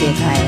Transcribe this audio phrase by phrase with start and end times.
[0.00, 0.39] 节快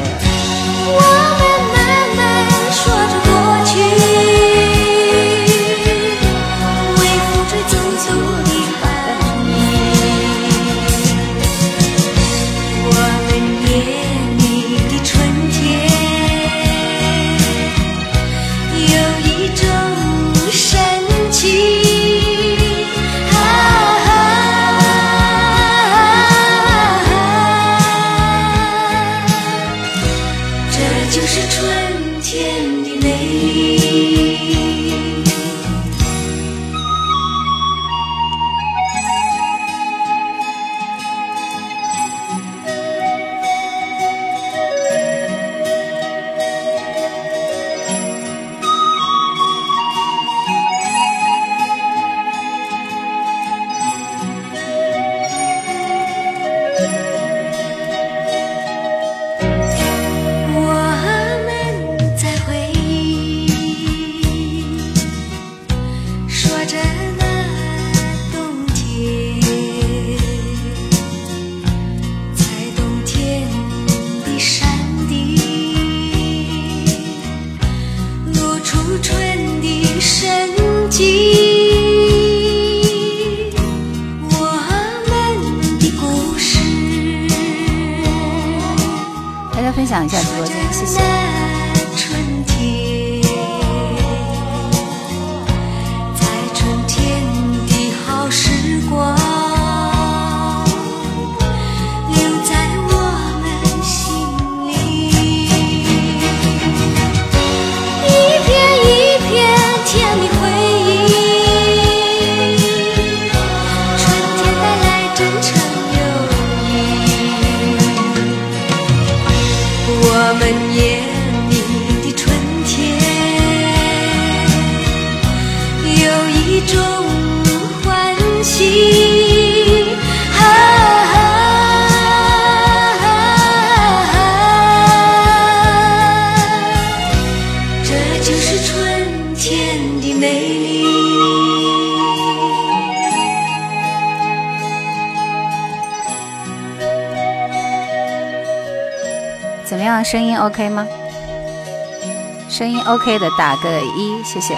[152.93, 154.55] OK 的打个一，谢谢。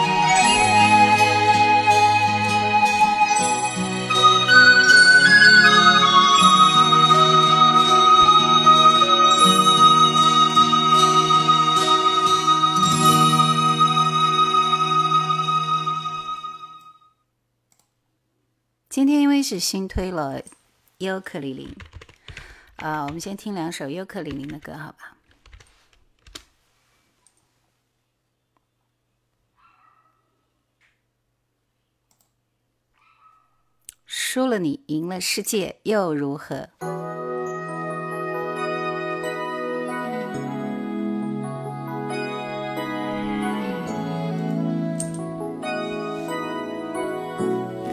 [18.89, 20.43] 今天因为是新推了
[20.99, 21.77] 尤克里里，
[22.79, 25.04] 啊、我们先听两首尤克里里的歌，好吧？
[34.65, 36.69] 你，赢了世界，又如何？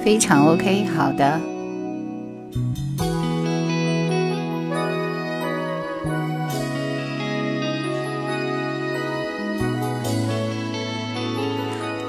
[0.04, 1.40] 非常 OK，好的。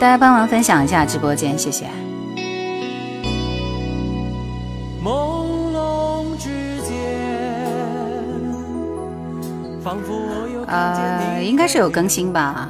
[0.00, 1.86] 大家帮忙分享一下直播间，谢谢。
[10.66, 12.69] 呃，应该是有更新吧。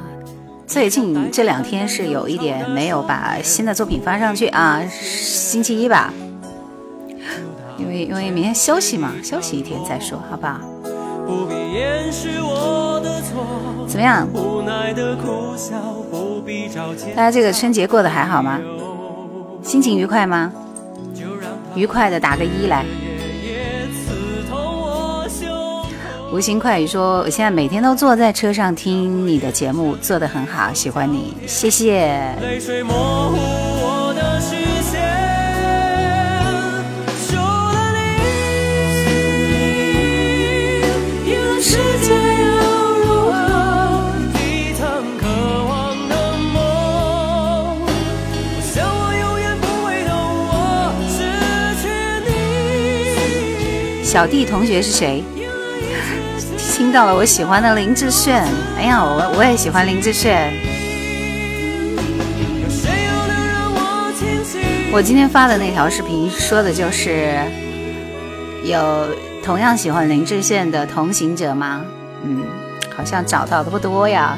[0.65, 6.11] 最近这两天是有一点没有把新的作品发上去啊，星期一吧，
[7.77, 10.59] 因为因为明天休息嘛，休息一天再说，好不好？
[13.87, 14.27] 怎么样？
[17.15, 18.59] 大家这个春节过得还好吗？
[19.61, 20.51] 心情愉快吗？
[21.75, 22.85] 愉快的打个一来。
[26.33, 32.07] 无心快语说：“我现在每天都坐在车上听你的节目，做得很好，喜欢你，谢谢。
[32.41, 34.99] 泪水模糊我的视线，
[37.19, 37.93] 输了
[41.23, 41.37] 你，又
[43.05, 43.37] 如何？
[45.21, 45.27] 渴
[45.69, 45.71] 望
[46.09, 46.15] 的
[46.51, 46.57] 梦，
[47.85, 47.87] 我
[48.73, 50.11] 想我永远不会懂
[50.49, 50.51] 我
[51.07, 51.15] 失
[51.83, 51.85] 去
[52.27, 54.03] 你。
[54.03, 55.23] 小弟同学是谁？
[56.73, 58.43] 听到了我喜欢的林志炫。
[58.75, 60.51] 哎呀，我我也喜欢林志炫。
[64.91, 64.99] 我？
[64.99, 67.37] 今天发的那条视频说的就是
[68.63, 69.07] 有
[69.43, 71.81] 同样喜欢林志炫的同行者吗？
[72.23, 72.43] 嗯，
[72.97, 74.35] 好像找到的不多呀。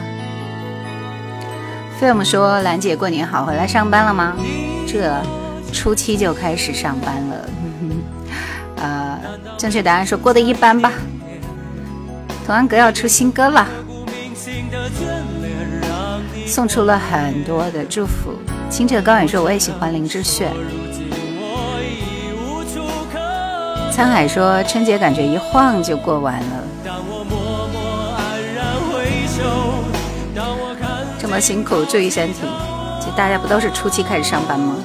[2.01, 4.33] film 说：“兰姐过年好，回来上班了吗？
[4.85, 5.09] 这
[5.71, 7.49] 初七就开始上班了。
[8.75, 9.17] 呃，
[9.57, 10.91] 正确答案说过得一般吧。
[12.45, 13.65] 童安格要出新歌了，
[16.45, 18.33] 送出了很多的祝福。
[18.69, 20.53] 清澈高远说我也喜欢林志炫。
[23.91, 26.63] 沧海说春节感觉一晃就过完了。
[31.17, 32.41] 这么辛苦，注意身体。
[32.99, 34.75] 其实大家不都是初七开始上班吗？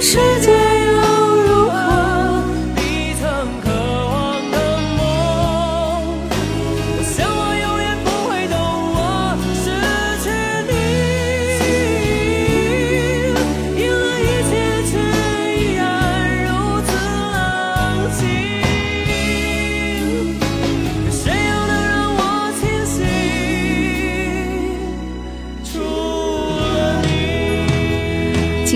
[0.00, 0.52] 世界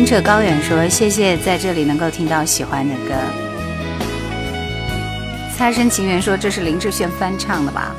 [0.08, 3.12] 澈高远说：“谢谢在这里能够听到喜欢的歌。”
[5.54, 7.94] 擦身情缘说：“这是林志炫翻唱的吧？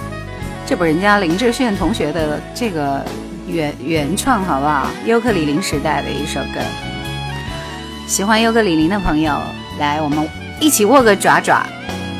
[0.66, 3.06] 这不人家林志炫同学的这个
[3.48, 4.88] 原原创好不好？
[5.06, 6.60] 尤克里里时代的一首歌。
[8.08, 9.40] 喜欢尤克里里的朋友，
[9.78, 10.28] 来我们
[10.60, 11.64] 一起握个爪爪，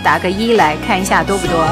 [0.04, 1.66] 打个一来看一下多不多？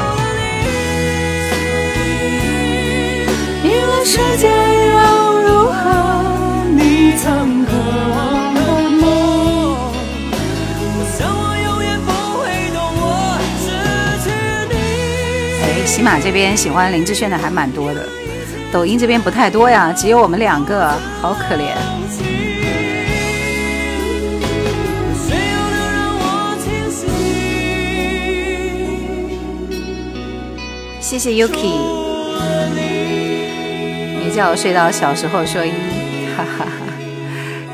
[6.78, 8.60] 你曾渴望的
[9.00, 9.02] 梦，
[10.94, 12.08] 我想我永远不
[12.38, 13.02] 会懂我
[13.58, 13.66] 失
[14.22, 14.26] 去
[14.70, 14.74] 你。
[15.64, 18.08] 哎，喜马这边喜欢林志炫的还蛮多的，
[18.70, 21.74] 抖音这边不太多呀，只有我们两个，好可怜。
[31.00, 31.72] 谢谢 Yuki，
[34.20, 35.72] 别叫我睡到小时候说一，
[36.56, 36.70] 哈哈。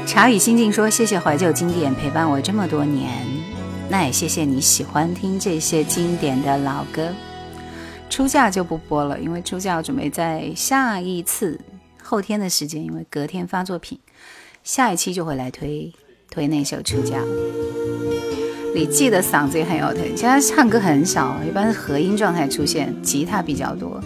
[0.07, 3.11] 茶语心境说谢谢怀旧经典陪伴我这么多年，
[3.89, 7.09] 那也谢谢你喜欢听这些经典的老歌。
[8.11, 11.59] 出嫁就不播了，因为出嫁我准备在下一次
[12.03, 13.99] 后天的时间，因为隔天发作品，
[14.63, 15.93] 下一期就会来推
[16.31, 17.19] 推那首出嫁。
[18.75, 24.01] 李记的嗓子也很有特点，现在唱歌很少，一般是和音状态出现，吉他比较多。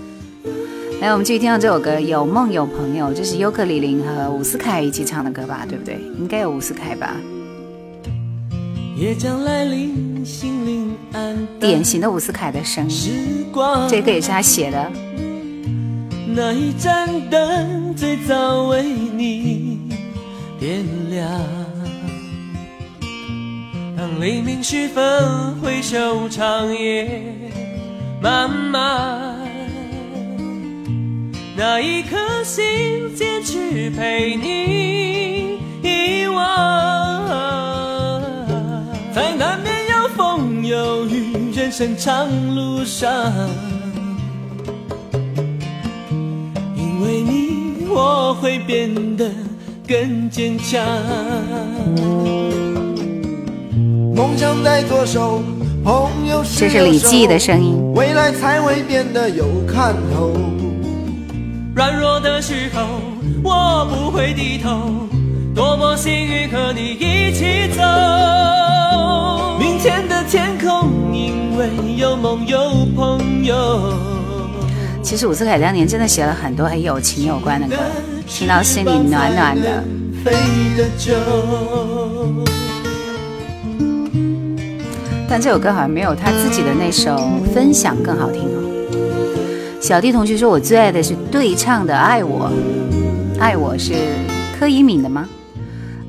[1.00, 5.64] 来，我们继续听到这首歌《有梦有朋友》，这是尤克里里和伍思凯一起唱的歌吧？
[5.68, 5.94] 对不对？
[6.18, 7.14] 应该有伍思凯吧？
[8.96, 13.10] 也将来临，心灵暗淡典型的伍思凯的声音，时
[13.52, 14.90] 光这个也是他写的。
[16.34, 19.78] 那一盏灯最早为你
[20.58, 21.30] 点亮，
[23.96, 27.22] 当黎明时分回首长夜
[28.20, 29.37] 漫漫，
[31.60, 38.22] 那一颗心坚持陪你遗忘，
[39.12, 43.12] 在难免有风有雨人生长路上。
[46.76, 49.28] 因为你，我会变得
[49.84, 50.80] 更坚强。
[54.14, 55.42] 梦想在左手，
[55.82, 57.92] 朋友是这是李记的声音。
[57.94, 60.32] 未来才会变得有看头。
[61.78, 63.00] 软弱的时候，
[63.40, 65.06] 我不会低头。
[65.54, 67.84] 多么幸运和你一起走。
[69.60, 72.58] 明天的天空，因为有梦有
[72.96, 73.94] 朋友。
[75.04, 77.76] 其实伍思凯当年真的写了很多和友情有关的歌，
[78.26, 79.84] 听到心里暖暖的。
[80.24, 80.32] 飞
[80.76, 81.14] 的酒。
[85.28, 87.14] 但这首歌好像没有他自己的那首
[87.54, 88.67] 《分享》更好听哦。
[89.80, 92.50] 小弟同学说，我最爱的是对唱的《爱我》，
[93.40, 93.94] 《爱我》是
[94.58, 95.28] 柯以敏的吗？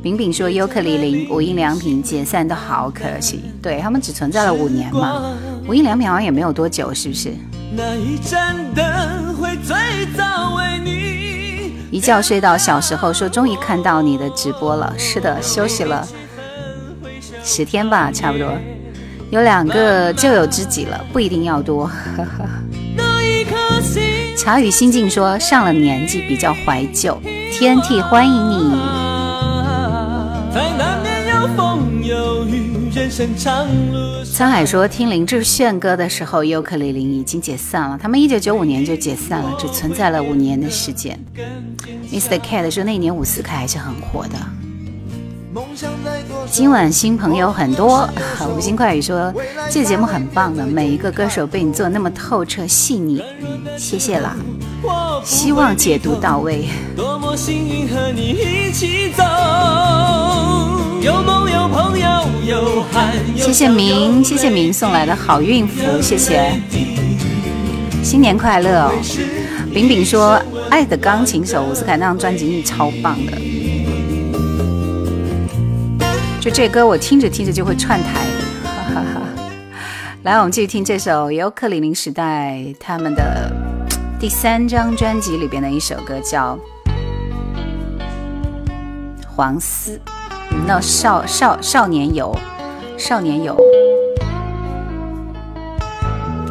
[0.02, 5.22] 饼饼说，尤克里里、无印良品解散的好可惜，对他们只存在了五年嘛，
[5.68, 7.32] 无印良品好像也没有多久，是不是？
[7.76, 9.76] 那一盏灯会最
[10.18, 11.74] 早为你。
[11.92, 14.92] 一觉睡到小时候，说终于看到你的直播了。
[14.98, 16.08] 是的，休息了
[17.44, 18.52] 十天吧，差不多。
[19.30, 21.86] 有两个就有知己了，不一定要多。
[21.86, 22.46] 呵呵。
[23.40, 24.04] 那一颗心。
[24.36, 27.18] 茶语心境说上了年纪比较怀旧
[27.54, 28.78] ，TNT 欢迎你。
[34.34, 41.18] 沧海说听林志炫歌的时候，尤克里里已经解散了，他们一九九五年就解散了，只存在了五年的时间。
[42.12, 42.40] Mr.
[42.40, 44.36] Cat 说那年伍思凯还是很火的。
[46.48, 48.08] 今晚新朋友很多，
[48.56, 49.34] 吴昕快语说
[49.70, 54.36] 这节目很棒的，每一个歌手被你做那么透彻细腻，嗯，谢谢啦，
[55.24, 56.66] 希望解读到位。
[56.96, 59.24] 多么幸运和你一起走，
[61.02, 62.08] 有梦有朋友
[62.46, 62.84] 有
[63.38, 66.52] 谢谢明，谢谢明送来的好运符，谢谢，
[68.04, 68.92] 新年快乐哦！
[69.74, 70.34] 饼饼说
[70.70, 73.34] 《爱的钢琴手》伍思凯那张专辑超棒的，
[76.50, 78.26] 就这歌我听着听着就会串台，
[78.64, 79.22] 哈哈哈。
[80.24, 83.54] 来，我们继续听这首尤克里宁时代他们的
[84.20, 86.58] 第三张专辑里边的一首歌，叫
[89.28, 89.96] 《黄丝》，
[90.66, 92.36] 那少少少年游，
[92.98, 93.56] 少年游。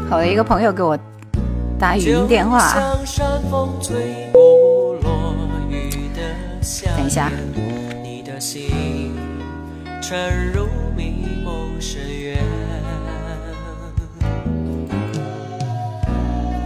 [0.09, 0.97] 好的，一个朋友给我
[1.77, 2.73] 打语音电话，
[6.97, 7.33] 等一下。
[10.09, 12.39] 沉入迷梦深渊，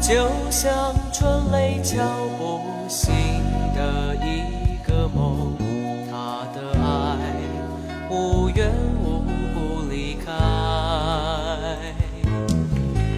[0.01, 2.05] 就像春雷敲
[2.39, 3.13] 不醒
[3.75, 5.57] 的一个梦，
[6.09, 7.19] 他的爱
[8.09, 8.71] 无缘
[9.03, 10.33] 无故离开。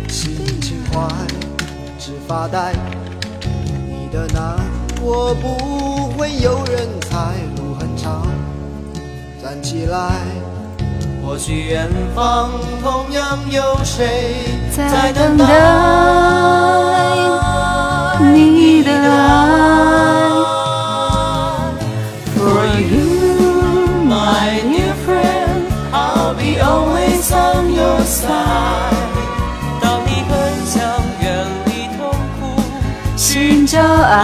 [0.08, 1.06] 心情坏，
[1.98, 2.72] 只发呆。
[3.86, 4.58] 你的难
[4.98, 7.34] 过不会有人猜，
[9.44, 10.08] 站起来。
[11.22, 12.50] 或许远方
[12.82, 15.44] 同样有谁在等待
[18.32, 19.10] 你的爱。
[22.34, 23.04] For you,
[24.06, 28.94] My dear friend, I'll be always on your side.
[29.82, 30.32] 当你很
[30.64, 30.80] 想
[31.20, 32.08] 远离痛
[32.40, 32.42] 苦，
[33.18, 34.16] 寻找爱。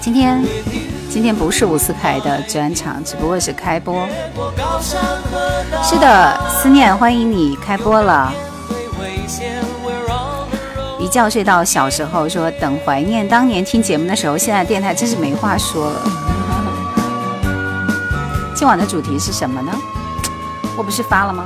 [0.00, 0.42] 今天，
[1.20, 4.08] 今天不是伍思凯的专场，只不过是开播。
[5.82, 8.32] 是的，思念，欢迎你开播了。
[10.98, 16.00] 一觉睡到小时候，说等怀念当年听节目的时候，现在电台真是没话说了。
[18.54, 19.70] 今晚的主题是什么呢？
[20.74, 21.44] 我不是发了吗？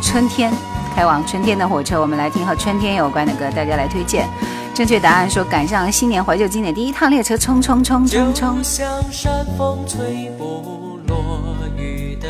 [0.00, 0.50] 春天，
[0.96, 4.26] 开往春天的火车，我们来听和春天有关的歌，大家来推荐。
[4.74, 12.28] 正确答案说赶上新年怀旧经典第一趟列车，冲冲冲冲冲山风吹不落雨的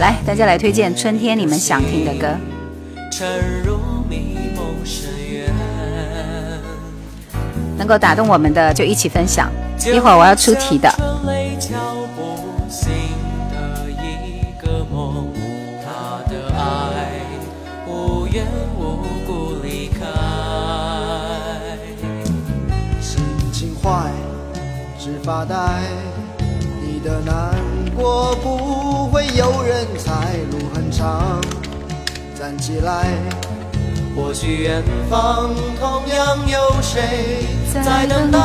[0.00, 2.36] 来，大家来推荐春天你们想听的歌。
[3.12, 5.48] 沉入迷梦深渊。
[7.76, 9.48] 能够打动我们的就一起分享。
[9.86, 10.92] 一会儿我要出题的。
[25.28, 25.82] 发呆。
[26.80, 27.54] 你的难
[27.94, 31.38] 过不会有人猜，路很长，
[32.34, 33.12] 站起来。
[34.16, 37.44] 或许远方同样有谁
[37.84, 38.38] 在等待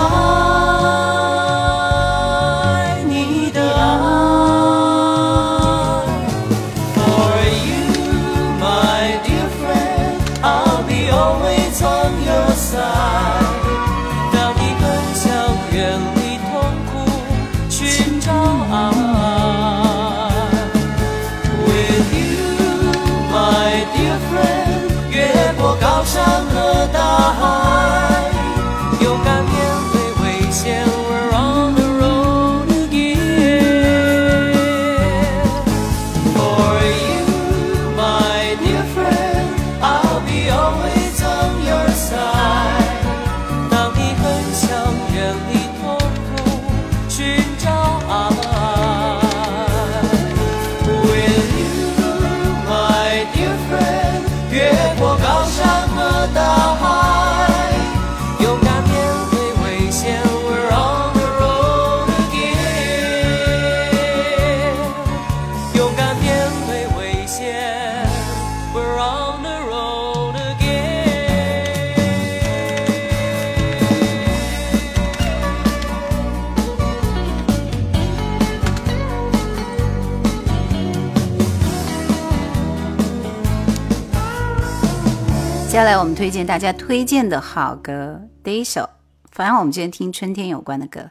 [85.83, 88.89] 下来我们推荐大家推荐的好歌，第一首，
[89.29, 91.09] 反正我们今天听春天有关的歌。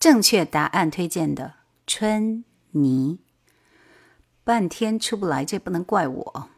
[0.00, 1.44] 正确答案推荐的
[1.86, 3.18] 《春泥》，
[4.42, 6.48] 半天出不来，这不能怪我。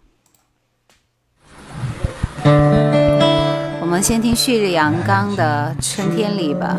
[3.81, 6.79] 我们先听旭日阳刚的《春天里》吧。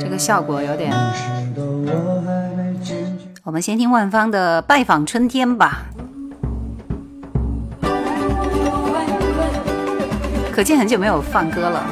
[0.00, 0.90] 这个效果有点。
[3.42, 5.84] 我们先听万芳的《拜访春天》吧。
[10.60, 11.82] 可见很久没有放歌了，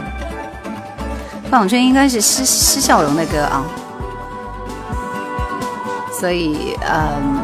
[1.50, 3.62] 《拜访春》应该是施施笑容的歌啊，
[6.12, 7.38] 所以嗯，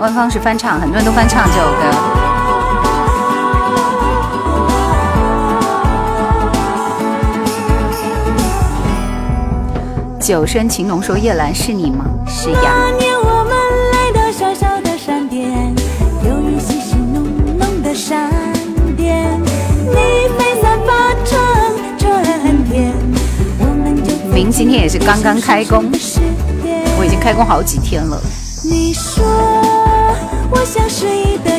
[0.00, 1.82] 万芳是翻唱，很多人都翻唱这首歌。
[10.18, 12.06] 酒深情浓说叶兰是你吗？
[12.26, 13.13] 是呀。
[24.64, 25.84] 今天也是刚刚开工
[26.98, 28.18] 我已经开工好几天了。
[28.62, 29.22] 你说
[30.50, 31.53] 我像诗意的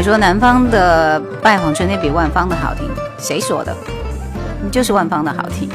[0.00, 0.02] 遍。
[0.02, 2.88] 沧海说南方的拜访春天比万芳的好听，
[3.18, 3.76] 谁说的？
[4.62, 5.68] 你就是万芳的好听。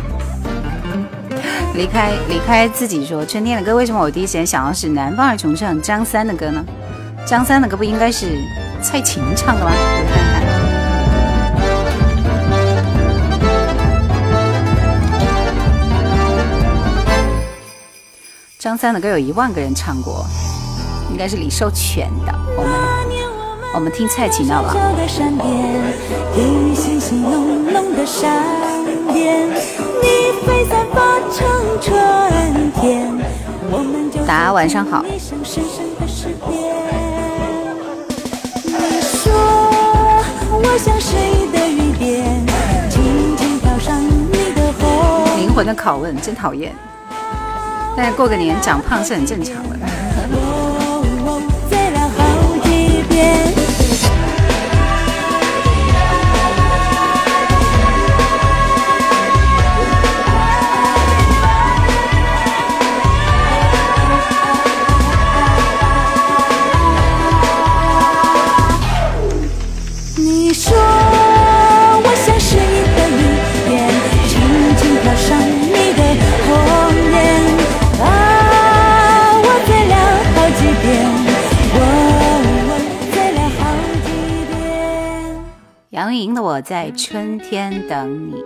[1.75, 6.66] 离开离开自己说春天的歌，为什么我第一时间想到是南方二重唱张三的歌呢？
[7.25, 8.42] 张三的歌不应该是
[8.81, 9.72] 蔡琴唱的吗？
[18.57, 20.25] 张三的歌有一万个人唱过，
[21.11, 22.33] 应该是李寿全的。
[22.57, 22.72] 我们
[23.75, 24.74] 我们听蔡琴的好不好？
[24.74, 25.05] 小的
[27.11, 28.05] 浓浓的
[30.01, 31.20] 你飞散发
[32.79, 33.11] 天，
[33.70, 35.03] 我们就大家晚上好。
[35.03, 35.20] 你
[39.01, 39.33] 说
[40.53, 40.98] 我像
[41.70, 42.24] 雨点，
[42.90, 46.74] 轻轻飘上你的红灵魂的拷问，真讨厌。
[47.98, 49.75] 但是过个年长胖是很正常的。
[50.31, 52.24] 哦，醉了好
[52.64, 53.45] 几遍。
[86.66, 88.44] 在春天等你。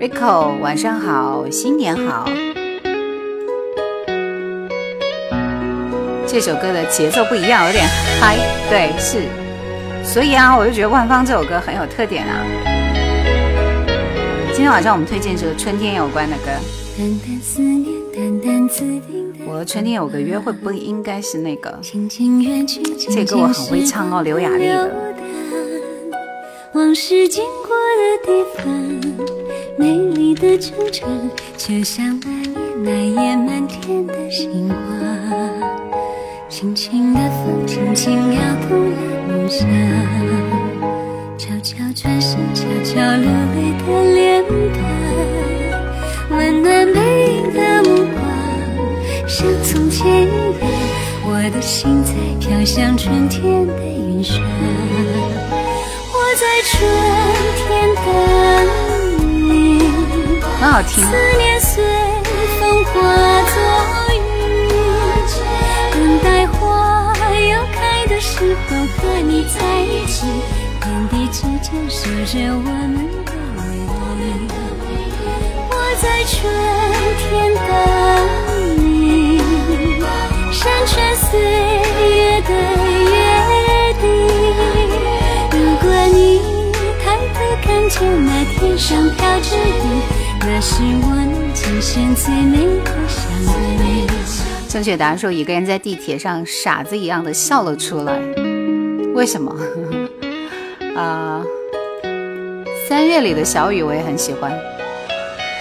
[0.00, 2.28] Rico 晚上好，新年好。
[6.26, 7.86] 这首歌的节奏不一样，有点
[8.20, 8.36] 嗨，
[8.68, 9.22] 对，是。
[10.02, 12.44] 所以啊，我就觉得万芳这首歌很有特点啊。
[14.48, 16.46] 今天晚上我们推荐这个春天有关的歌。
[16.98, 19.30] 淡淡思念，淡淡自定。
[19.46, 21.78] 我和春天有个约会，不应该是那个？
[21.82, 25.09] 这歌我很会唱哦，刘雅丽的。
[26.80, 28.64] 往事经过的地方，
[29.76, 31.04] 美丽的惆怅，
[31.58, 34.78] 就像那年那夜满天的星光。
[36.48, 38.96] 轻轻的风，轻轻摇动了
[39.28, 39.68] 梦想，
[41.36, 46.98] 悄悄转身，悄悄流泪的脸庞，温暖背
[47.34, 50.70] 影的目光，像从前一样，
[51.26, 54.40] 我的心在飘向春天的云上。
[60.88, 61.00] 思
[61.36, 61.84] 念随
[62.58, 62.92] 风化
[63.42, 63.54] 作
[64.14, 64.18] 雨，
[65.92, 66.58] 等待花
[67.38, 70.26] 又开的时候和你在一起，
[70.80, 74.48] 天地之间守着我们的美丽。
[75.70, 76.34] 我在春
[77.18, 77.68] 天等
[78.78, 79.38] 你，
[80.50, 82.50] 山川岁月的
[83.04, 83.14] 约
[84.00, 84.02] 定。
[85.52, 86.18] 如果你
[87.04, 89.78] 抬头看见那天上飘着雨，
[90.42, 93.30] 那是我今生最美的相
[93.86, 94.06] 遇。
[94.68, 98.18] 正确答案说，一个人在地铁上傻子一样的笑了出来。
[99.14, 99.54] 为什么？
[100.96, 101.42] 啊，
[102.88, 104.52] 三月里的小雨我也很喜欢，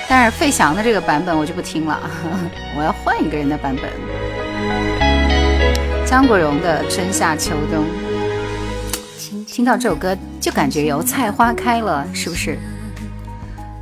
[0.08, 2.00] 但是费翔的这个版本我就不听了，
[2.78, 3.92] 我要换一个人的版本。
[6.06, 7.84] 张国荣的《春夏秋冬》，
[9.46, 12.58] 听到这首歌就感觉油菜花开了，是不是？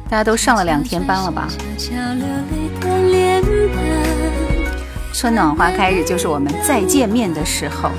[0.10, 1.48] 大家都上了两天班了吧？
[5.14, 7.92] 春暖花开日就是我们再见面的时候。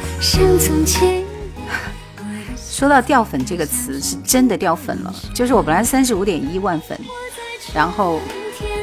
[2.71, 5.13] 说到掉粉这个词，是真的掉粉了。
[5.35, 6.99] 就是我本来三十五点一万粉，
[7.75, 8.21] 然后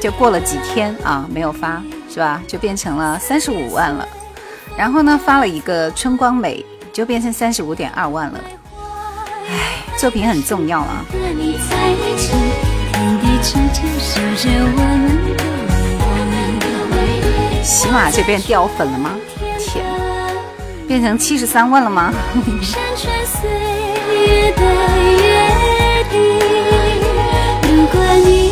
[0.02, 2.44] 就过了几天啊，没有发，是吧？
[2.46, 4.06] 就变成了三十五万了。
[4.78, 8.40] 然后呢，发了一个春光美，就变成三十五点二万了。
[9.48, 11.06] 唉，作品很重要啊。
[17.64, 19.12] 喜马这边掉粉了吗？
[19.60, 19.86] 天，
[20.88, 22.12] 变成七十三万了吗？
[27.64, 28.52] 如果你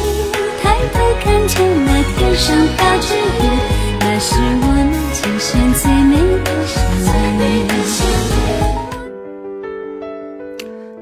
[0.61, 3.41] 抬头看见那天上飘着雨，
[3.99, 6.11] 那是我能今生最美
[6.43, 6.77] 的相
[7.39, 8.31] 遇。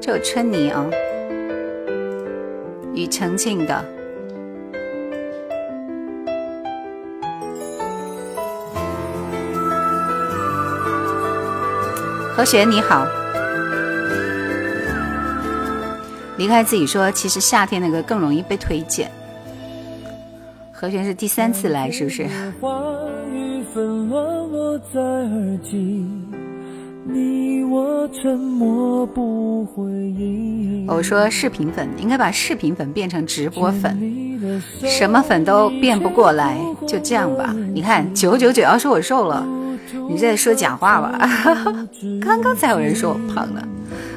[0.00, 0.84] 这有春泥啊，
[2.94, 3.84] 与澄庆的。
[12.34, 13.06] 何璇你好。
[16.38, 19.10] 离开自己说，其实夏天那个更容易被推荐。
[20.72, 22.26] 何璇是第三次来，是不是？
[27.70, 30.86] 我沉默不回应。
[30.86, 33.98] 我说视频粉应该把视频粉变成直播粉，
[34.84, 37.54] 什么粉都变不过来，就这样吧。
[37.72, 39.46] 你看九九九要说我瘦了，
[40.08, 41.28] 你在说假话吧？
[42.20, 43.66] 刚刚才有人说我胖了。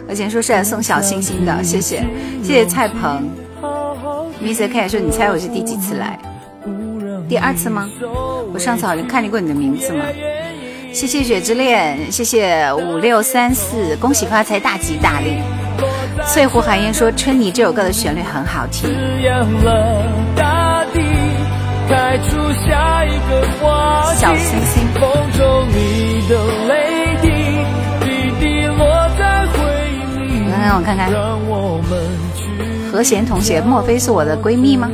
[0.07, 2.03] 而且说是来送小星星的，谢谢
[2.43, 3.27] 谢谢蔡鹏
[4.43, 6.19] ，Mr K 说你猜我是第几次来？
[7.27, 7.89] 第二次吗？
[8.53, 10.05] 我上次好像看见过你的名字嘛。
[10.95, 15.39] 谢谢雪之恋，谢谢五六三四，恭喜发财，大吉大利。
[16.25, 18.89] 翠湖寒烟说《春泥》这首歌的旋律很好听。
[24.15, 24.85] 小星星。
[30.65, 31.11] 让我看看，
[32.89, 34.89] 何贤同学，莫非是我的闺蜜吗？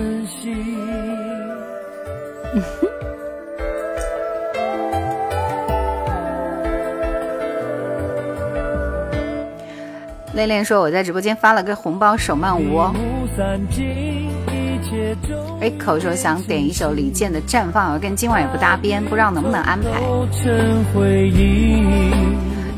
[10.33, 12.93] 恋恋说我在直播间发了个红包，手慢无哦。
[15.59, 20.01] 哎，口说想点一首李健的《绽放》，跟今晚也不搭边，不知道能不能安排。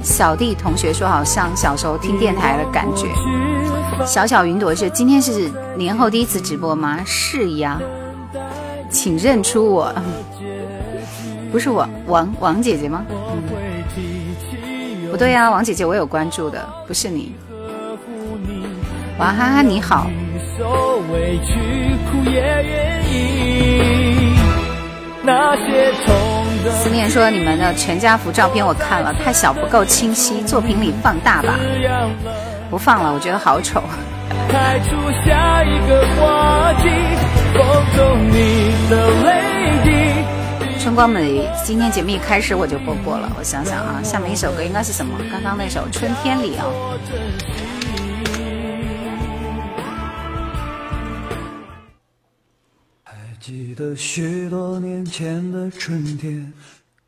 [0.01, 3.07] 小弟同学说，好像小时候听电台的感觉。
[4.05, 6.99] 小小云朵是今天是年后第一次直播吗？
[7.05, 7.79] 是呀，
[8.89, 9.93] 请认出我，
[11.51, 13.05] 不是王王王姐姐吗？
[15.09, 17.33] 不对呀，王姐姐我有关注的，不是你。
[19.19, 20.07] 娃哈哈你好。
[26.71, 31.59] 思念说：“你们的全家福照片我看了，太小不够清晰，作品里放大吧。
[32.71, 33.83] 不放了，我觉得好丑。”
[40.79, 43.31] 春光美，今天节目一开始我就播过了。
[43.37, 45.13] 我想想啊，下面一首歌应该是什么？
[45.31, 46.65] 刚刚那首《春天里》啊。
[53.45, 56.53] 记得许多年前的春天，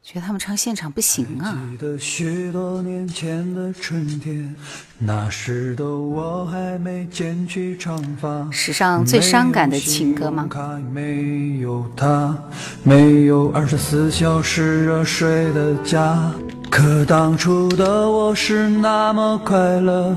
[0.03, 1.57] 觉得他们唱现场不行啊。
[1.71, 4.53] 记得许多年前的春天，
[4.99, 8.49] 那时的我还没剪去长发。
[8.51, 10.45] 史上最伤感的情歌吗？
[10.91, 12.37] 没有他，
[12.83, 16.33] 没有二十四小时热水的家。
[16.75, 20.13] 可当初的我是那么快乐，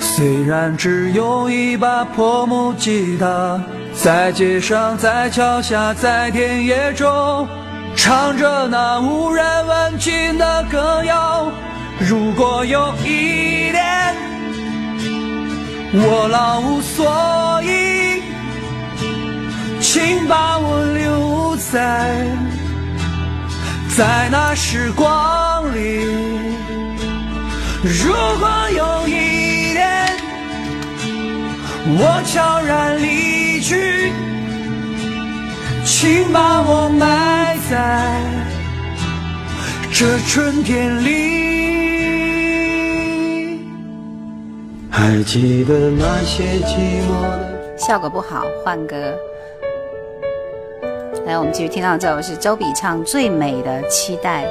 [0.00, 3.60] 虽然只有一把破木吉他。
[3.92, 7.46] 在街上，在桥下，在田野中，
[7.94, 11.52] 唱着那无人问津的歌谣。
[12.08, 14.14] 如果有一天
[15.92, 18.22] 我老无所依，
[19.82, 22.26] 请把我留在
[23.96, 26.04] 在那时光里。
[27.82, 30.16] 如果有一天
[31.98, 33.40] 我悄然离。
[33.62, 34.10] 去，
[35.84, 38.18] 请把我埋在
[39.92, 41.10] 这春天里。
[44.90, 47.78] 还记得那些寂寞的。
[47.78, 49.14] 效果不好，换歌。
[51.30, 54.44] 来，我们继续听到这首是周笔畅《最美的期待》。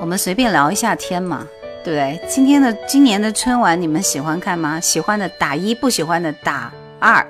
[0.00, 1.46] 我们随便聊一下天嘛，
[1.84, 2.28] 对不对？
[2.28, 4.80] 今天的今年的春晚，你们喜欢看吗？
[4.80, 7.26] 喜欢的打一，不喜欢的打二。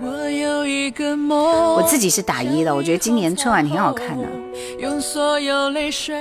[1.76, 4.26] 我，自己是打一的，我觉得今年春晚挺好看的。
[4.78, 6.20] 用所有泪水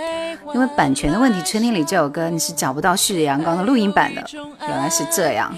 [0.54, 4.24] 因为版权的问题，《春天里》这首歌你是找不到《旭日阳光》的录音版的，
[4.62, 5.54] 原来是这样。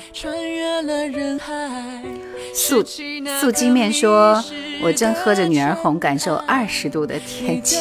[2.53, 2.83] 素
[3.39, 4.41] 素鸡面说
[4.83, 7.77] ：“我正喝着女儿红，感受二十度的天气。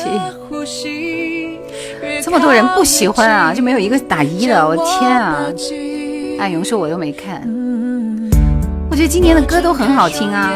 [2.22, 5.46] 这么多人不喜欢啊，就没有一个打一的，我天啊！”
[6.38, 7.42] 暗勇说：“我都没看。”
[9.00, 10.52] 我觉得今年的歌都很好听啊。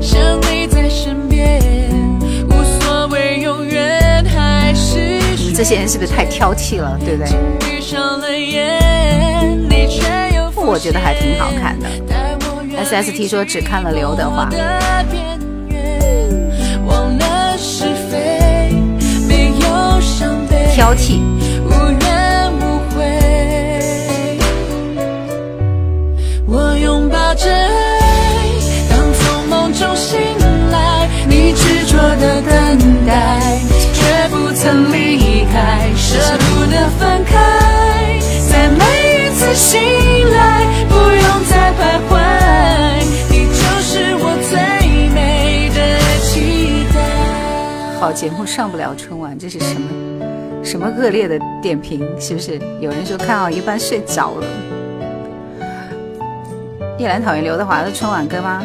[0.00, 1.60] 想你在身边，
[2.48, 7.32] 无所谓永远还是你这些人是不是太挑剔了，对不对？
[7.58, 11.88] 闭上了眼，你却又我觉得还挺好看的。
[12.08, 15.36] 带我远 S S T 说只看了刘德华，的边
[15.70, 18.72] 缘，忘了是非，
[19.26, 21.18] 没有伤悲，挑剔。
[26.52, 28.42] 我拥抱着爱，
[28.90, 30.18] 当从梦中醒
[30.72, 33.38] 来，你执着的等待，
[33.94, 37.38] 却不曾离开，舍不得分开。
[38.50, 38.82] 在每
[39.14, 39.80] 一次醒
[40.32, 42.18] 来，不用再徘徊，
[43.30, 44.58] 你就是我最
[45.14, 45.78] 美的
[46.24, 48.00] 期待。
[48.00, 52.00] 好节目上不了春晚，这是什么什么恶劣的点评？
[52.18, 52.60] 是不是？
[52.80, 54.79] 有人说看到一半睡着了。
[57.00, 58.62] 叶兰讨厌刘德华的春晚歌吗？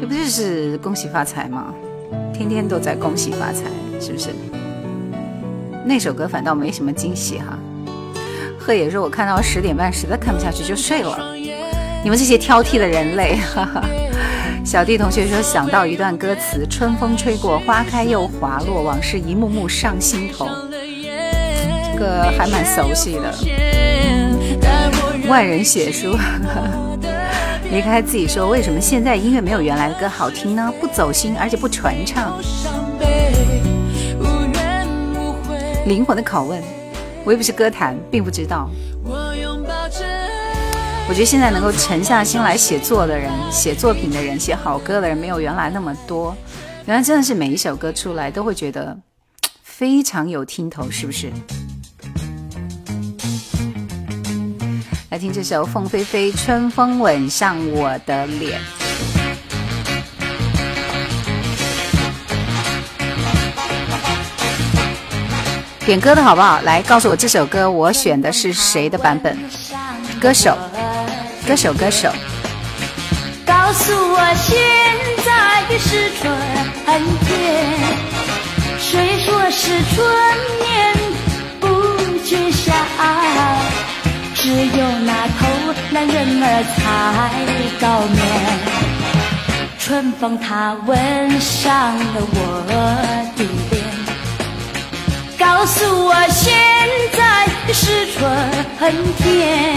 [0.00, 1.66] 这不就是恭喜发财吗？
[2.32, 3.64] 天天都在恭喜发财，
[4.00, 4.30] 是不是？
[5.84, 7.58] 那首歌反倒没什么惊喜哈。
[8.58, 11.36] 贺野说：“我看到十点半实在看不下去就睡了。”
[12.02, 13.84] 你们这些挑剔的人类，哈哈。
[14.64, 20.48] 小弟同学说想到一段歌词：“春风吹过，花开又滑落，往事一幕幕上心头。”
[21.92, 23.34] 这个还蛮熟悉的。
[25.28, 26.16] 万人写书，
[27.72, 30.70] 离开自己说：“为什么现在音乐没有原来的歌好听呢？
[30.78, 32.38] 不走心，而且不传唱。”
[35.86, 36.62] 灵魂的拷问，
[37.24, 38.68] 我又不是歌坛，并不知道。
[41.08, 46.36] 我觉得现在能够沉下心来写作的人、写作品的人、写好歌的人，没有原来那么多。
[46.84, 48.94] 原来真的是每一首歌出来都会觉得
[49.62, 51.32] 非常有听头，是不是？
[55.12, 58.58] 来听这首凤飞飞《春风吻上我的脸》。
[65.84, 66.62] 点歌的好不好？
[66.62, 69.38] 来告诉我这首歌我选的是谁的版本？
[70.18, 70.56] 歌手，
[71.46, 72.10] 歌手，歌手。
[73.44, 74.58] 告诉我现
[75.26, 76.34] 在是春
[77.26, 77.68] 天，
[78.78, 80.06] 谁说是春
[80.62, 80.96] 眠
[81.60, 81.68] 不
[82.24, 82.72] 觉晓？
[84.42, 85.46] 只有那头
[85.92, 86.82] 男人儿才
[87.80, 88.18] 高眠。
[89.78, 92.72] 春风它吻上了我的
[93.36, 93.46] 脸，
[95.38, 96.52] 告诉我现
[97.12, 98.20] 在是春
[99.18, 99.76] 天。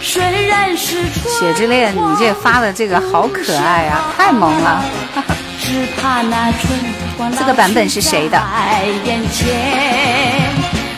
[0.00, 4.84] 虽然是春雪之恋，你这发的这个好可爱啊，太萌了！
[5.60, 6.78] 只怕那春
[7.16, 10.45] 光这个版本是谁的在眼前，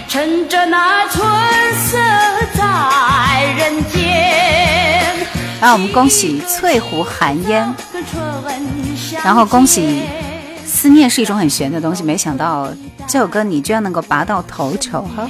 [0.09, 1.23] 趁着那春
[1.75, 1.99] 色
[2.55, 5.14] 在人间。
[5.61, 7.75] 让我们恭喜翠湖寒烟，
[9.23, 10.03] 然后恭喜
[10.64, 12.68] 思念是一种很玄的东西，没想到
[13.07, 15.29] 这首歌你居然能够拔到头筹哈！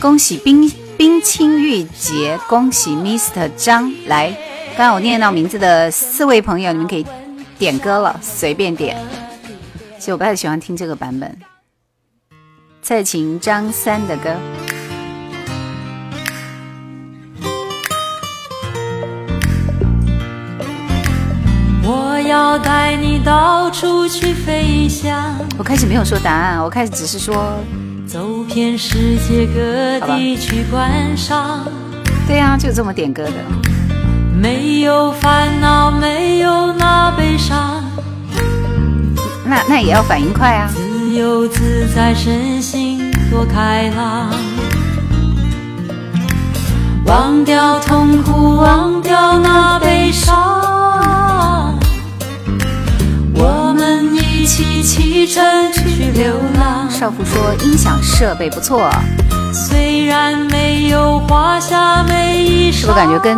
[0.00, 4.30] 恭喜冰冰清玉洁，恭喜 Mr 张来，
[4.76, 7.06] 刚刚我念到名字的四位朋友，你们可以
[7.58, 8.96] 点歌了，随便点。
[9.98, 11.38] 其实我不太喜欢听这个版本，
[12.82, 14.30] 再请张三的歌。
[21.84, 27.54] 我要带你到处去飞翔，我开始没有说答案，我开始只是说，
[28.04, 31.64] 走遍世界各地去观赏。
[32.26, 33.32] 对呀、就这么点歌的。
[34.34, 37.84] 没有烦恼，没有那悲伤，
[39.44, 40.68] 那那也要反应快啊！
[41.12, 44.30] 自由自在，身心多开朗。
[47.04, 51.78] 忘掉痛苦，忘掉那悲伤，
[53.34, 55.44] 我们一起启程
[55.74, 56.90] 去流浪。
[56.90, 58.90] 少妇说音响设备不错，
[59.52, 63.36] 虽然没有画下每一是不是感觉跟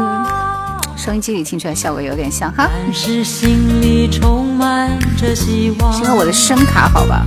[0.97, 2.71] 收音机里听出来效果有点像哈？
[2.73, 5.93] 但是心里充满着希望。
[5.93, 7.27] 是因为我的声卡好吧？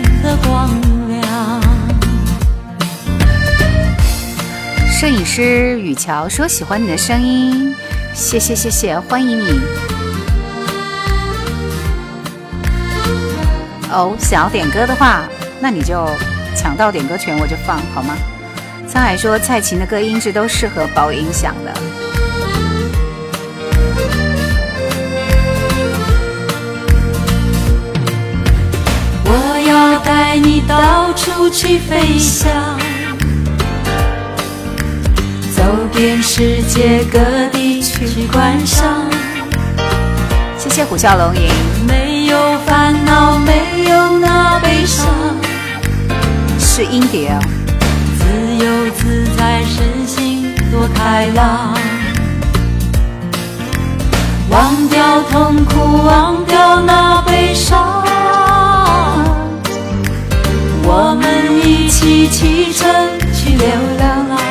[5.33, 7.73] 师雨乔说喜欢你的声音，
[8.13, 9.61] 谢谢谢谢，欢迎你。
[13.89, 15.23] 哦，想要点歌的话，
[15.61, 16.05] 那你就
[16.53, 18.13] 抢到点歌权，我就放好吗？
[18.89, 21.73] 沧海说蔡琴的歌音质都适合包音响的。
[29.23, 32.51] 我要带你到处去飞翔，
[36.01, 37.19] 遍世界各
[37.51, 39.07] 地去观赏。
[40.57, 41.47] 谢谢虎啸龙吟，
[41.85, 45.05] 没有烦恼，没有那悲伤，
[46.57, 47.39] 是音碟哦。
[48.17, 51.77] 自由自在，身心多开朗。
[54.49, 58.03] 忘掉痛苦，忘掉那悲伤，
[60.83, 62.89] 我们一起启程
[63.35, 63.67] 去流
[63.99, 64.50] 浪。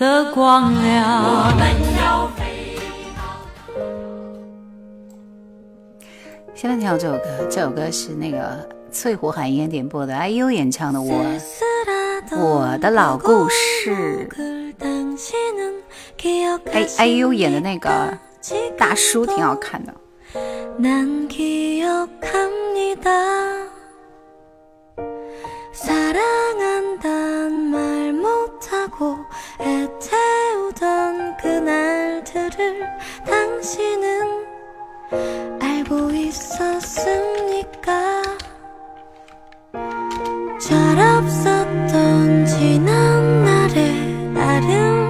[0.00, 1.22] 的光亮。
[1.22, 2.40] 我们要飞。
[6.54, 11.22] 现在听到这首歌，这首歌是那个翠湖海燕点播的，IU 演唱的《我
[12.30, 14.26] 我的老故事》。
[16.72, 18.16] 哎，IU 演的那个
[18.78, 19.92] 大叔挺好看的。
[28.80, 29.18] 하고
[29.60, 32.88] 애태우던 그날들을
[33.26, 34.46] 당신은
[35.60, 37.90] 알고 있었습니까?
[40.58, 45.09] 철없었던 지난 날의 아름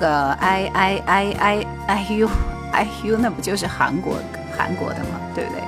[0.00, 2.28] 个 I I I I I U
[2.72, 4.16] I U 那不就是韩国
[4.58, 5.20] 韩国的吗？
[5.34, 5.62] 对不对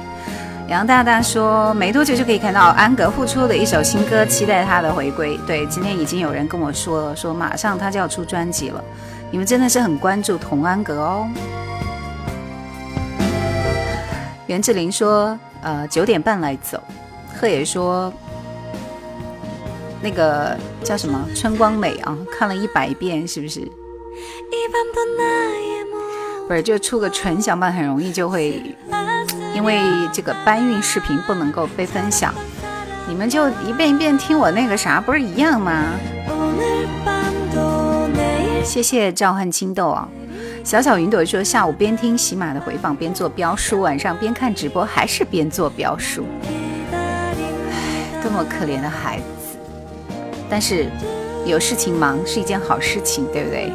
[0.69, 5.39] 杨大大说，没多久就可以看到安格复出的一首新歌，期待他的回归。
[5.47, 8.83] 对，今天已经有人跟我说了，说马上他就要出专辑了。
[9.31, 11.29] 你们真的是很关注童安格哦。
[14.47, 16.83] 袁志玲说，呃，九点半来走。
[17.39, 18.13] 贺野说，
[20.01, 23.71] 那个叫什么春光美啊，看了一百遍，是不是？
[26.49, 28.63] 不是，就出个纯享版很容易就会，
[29.55, 29.81] 因为
[30.13, 32.35] 这个搬运视频不能够被分享，
[33.09, 35.95] 你们就一遍一遍听我那个啥，不是一样吗？
[38.65, 40.09] 谢谢赵汉青豆啊，
[40.63, 46.25] 小小云朵说下午边听喜马的回放边做标书，晚上边看直播还是边做标书，
[46.93, 47.35] 唉，
[48.23, 49.59] 多么可怜的孩子，
[50.51, 50.87] 但是
[51.45, 53.73] 有事情忙是一件好事情，对不对？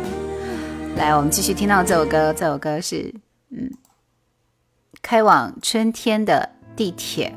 [0.97, 2.33] 来，我们继续听到这首歌。
[2.33, 3.13] 这首歌是，
[3.51, 3.69] 嗯，
[4.99, 7.35] 开往春天的地铁。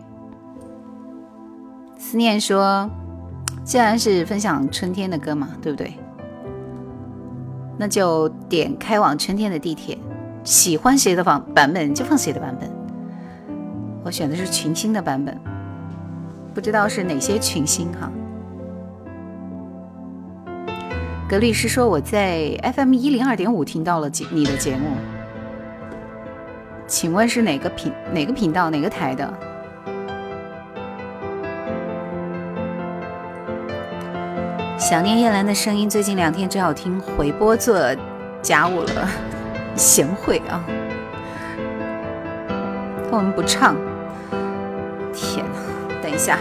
[1.99, 2.89] 思念说，
[3.63, 5.93] 既然是分享春天的歌嘛，对不对？
[7.79, 9.99] 那就点开往春天的地铁。
[10.43, 12.71] 喜欢谁的放版本就放谁的版本。
[14.03, 15.39] 我选的是群星的版本，
[16.55, 18.11] 不知道是哪些群星哈。
[21.31, 24.89] 格律师说：“我在 FM 一零二点五听到了节你的节目，
[26.89, 29.33] 请问是哪个频哪个频道哪个台的？”
[34.77, 37.79] 想念叶兰的声音，最近两天只好听回播做
[38.43, 39.09] 家务了，
[39.77, 40.61] 贤惠啊！
[43.13, 43.77] 我们不唱，
[45.15, 45.53] 天哪！
[46.03, 46.41] 等一下。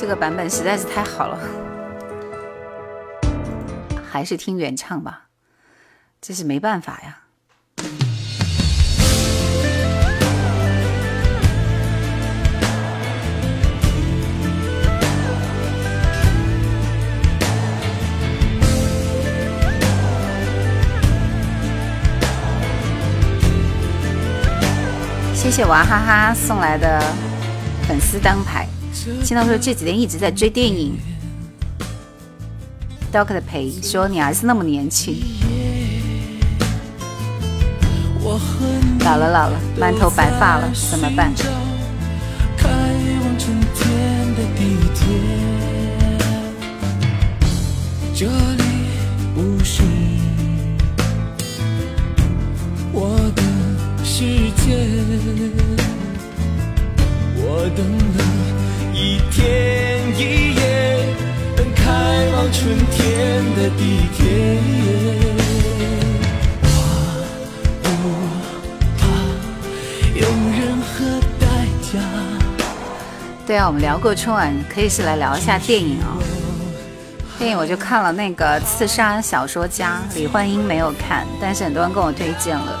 [0.00, 1.38] 这个版本实在是太好了，
[4.10, 5.26] 还是听原唱吧，
[6.22, 7.18] 这是没办法呀。
[25.34, 26.98] 谢谢娃哈哈送来的
[27.86, 28.66] 粉丝灯牌。
[29.24, 30.98] 听到说这几天一直在追电影。
[33.12, 35.16] Doctor 陪说你儿子那么年轻，
[39.00, 41.32] 老了老了，满头白发了，怎么办？
[48.14, 48.62] 这里
[49.34, 49.82] 不是
[52.92, 53.42] 我的
[54.04, 54.76] 世界，
[57.36, 57.82] 我等
[58.18, 58.59] 了。
[59.30, 61.06] 天一夜，
[61.56, 61.90] 等开
[62.34, 64.20] 往春天的地铁。
[73.46, 76.14] 对啊，我们聊过春晚，可以是来聊一下电影啊。
[77.36, 82.80] 电影我就看了那个《刺杀小说家》，李焕英没有看，但是很多人跟我推荐了。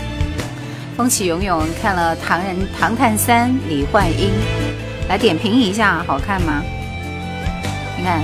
[1.01, 4.29] 风起涌涌看了《唐人唐探三》，李焕英
[5.09, 6.61] 来点评一下，好看吗？
[7.97, 8.21] 你看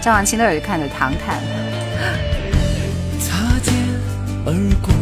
[0.00, 1.40] 张婉清都有看的《唐探》。
[3.18, 3.74] 擦肩
[4.46, 4.94] 而过，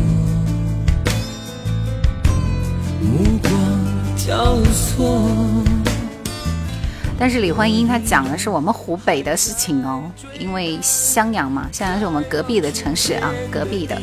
[3.03, 3.53] 目光
[4.17, 5.23] 交错。
[7.19, 14.01] 但是李焕英她讲的是我们湖北的事情哦，因为襄阳嘛，襄阳是我们隔壁的城市啊，隔壁的。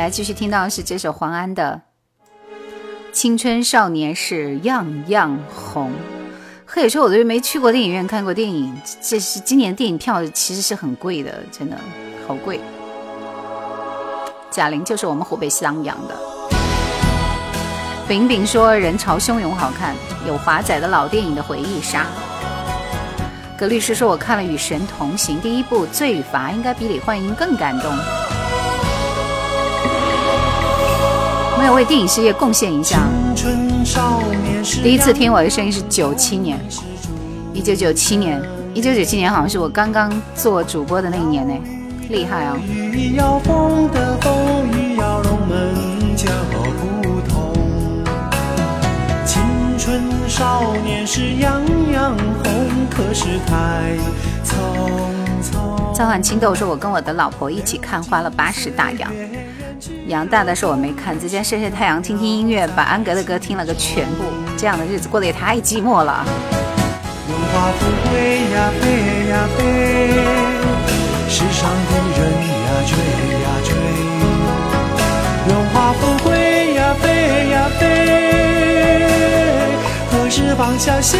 [0.00, 1.82] 来继续听到是这首黄安的
[3.12, 5.90] 《青春少年是样样红》。
[6.64, 11.76] 可以说我都没去过电影院看过电影，这是今年电影票其实是很贵的，真的
[12.26, 12.58] 好贵。
[14.50, 16.16] 贾玲就是我们湖北襄阳的。
[18.08, 19.94] 饼饼说人潮汹涌好看，
[20.26, 22.06] 有华仔的老电影的回忆杀。
[23.58, 27.92] 葛律师说我看了《与神同行》第一部《罪与罚》，应该比李焕英更感动。
[31.60, 33.06] 没有为电影事业贡献一下。
[34.82, 36.58] 第一次听我的声音是九七年，
[37.52, 38.40] 一九九七年，
[38.72, 41.54] 一九九七年好像是我刚刚做主播的那一年呢，
[42.08, 42.56] 厉害哦！
[49.26, 49.42] 青
[49.78, 51.60] 春少年时样
[51.92, 53.98] 样红，可是太
[54.42, 54.56] 匆
[55.42, 55.94] 匆。
[55.94, 59.12] 召唤青豆说：“我跟我的老婆一起看花了八十大洋。”
[60.06, 64.24] 杨大大说：“我没看，在家晒晒太阳，听听音乐，把安格的歌听了个全部。
[64.56, 66.24] 这样的日子过得也太寂寞了。”
[67.28, 69.60] 荣华富贵呀飞呀飞，
[71.28, 72.18] 世上的人
[72.64, 72.92] 呀追
[73.40, 73.68] 呀追。
[75.48, 77.04] 荣华富贵呀飞
[77.50, 77.82] 呀飞，
[80.10, 81.16] 何时放下歇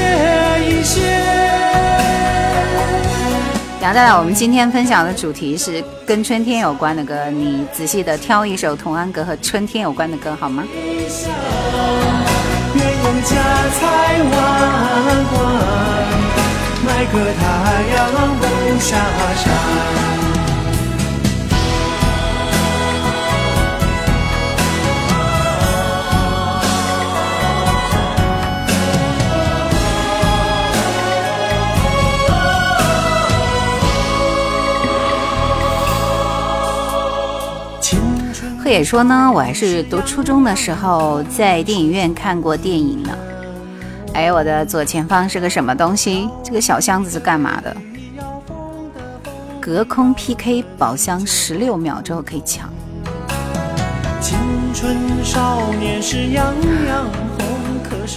[0.66, 1.00] 一歇？
[3.80, 10.62] 杨大大，我们今天分享的主题是跟春天有关的歌，你仔细的挑一首童安格和春天有关的歌好吗？
[12.74, 13.36] 愿用家
[13.80, 15.34] 财万贯，
[16.84, 17.42] 买个太
[17.96, 17.98] 阳
[18.38, 18.44] 不
[18.80, 18.98] 下
[19.36, 20.09] 山。
[38.70, 43.10] 也说呢，我还是读初中的时候在电影院看过电影呢。
[44.14, 46.28] 哎，我的左前方是个什么东西？
[46.42, 47.76] 这个小箱子是干嘛的？
[49.60, 52.68] 隔空 PK 宝箱，十六秒之后可以抢。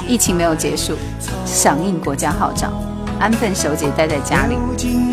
[0.08, 0.94] 疫情没有结束，
[1.46, 2.72] 响应国家号召。
[3.20, 4.58] 安分守己，待在家里。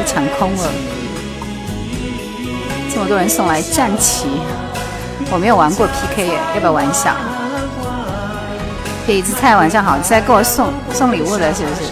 [0.00, 0.72] 被抢空了，
[2.90, 4.28] 这么多人送来战旗，
[5.30, 7.16] 我没有玩过 PK 耶，要不要玩一下？
[9.06, 11.82] 痞子菜晚上好，是在给我送送礼物的，是不是？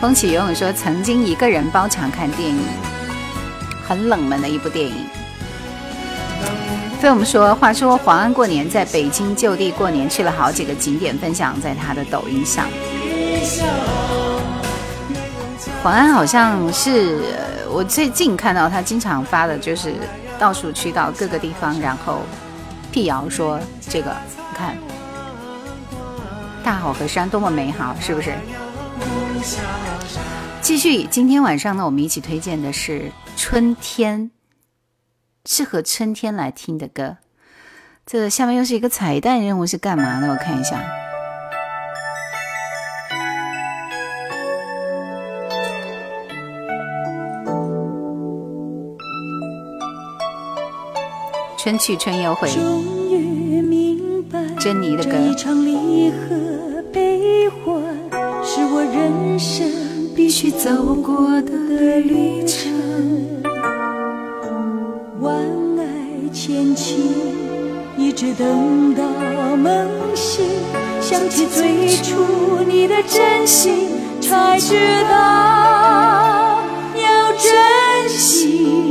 [0.00, 2.62] 风起游泳说曾经一个人包场看电影，
[3.86, 4.94] 很冷门的一部电影。
[7.02, 12.64] 飞我们说，话说黄安过年在北京就地过年，去了好几个景点，分享在他的抖音上。
[15.82, 17.18] 黄安好像是
[17.70, 19.94] 我最近看到他经常发的，就是
[20.38, 22.22] 到处去到各个地方，然后
[22.90, 24.76] 辟谣说这个，你看
[26.64, 28.34] 大好河山多么美好，是不是？
[30.60, 34.30] 继续，今天晚上呢，我们一起推荐的是春天，
[35.46, 37.18] 适合春天来听的歌。
[38.04, 40.28] 这下面又是一个彩蛋任务，是干嘛的？
[40.28, 40.82] 我看一下。
[51.58, 52.48] 春去春又回，
[54.60, 55.10] 珍妮的歌。
[55.64, 57.82] 离合悲欢，
[58.44, 59.68] 是我人生
[60.14, 61.50] 必须走过的
[61.98, 62.72] 旅程。
[65.20, 65.34] 万
[65.78, 66.96] 爱千情，
[67.96, 69.02] 一直等到
[69.56, 70.44] 梦醒，
[71.00, 73.88] 想起最初你的真心，
[74.20, 74.76] 才知
[75.10, 76.62] 道
[76.94, 78.87] 要珍惜。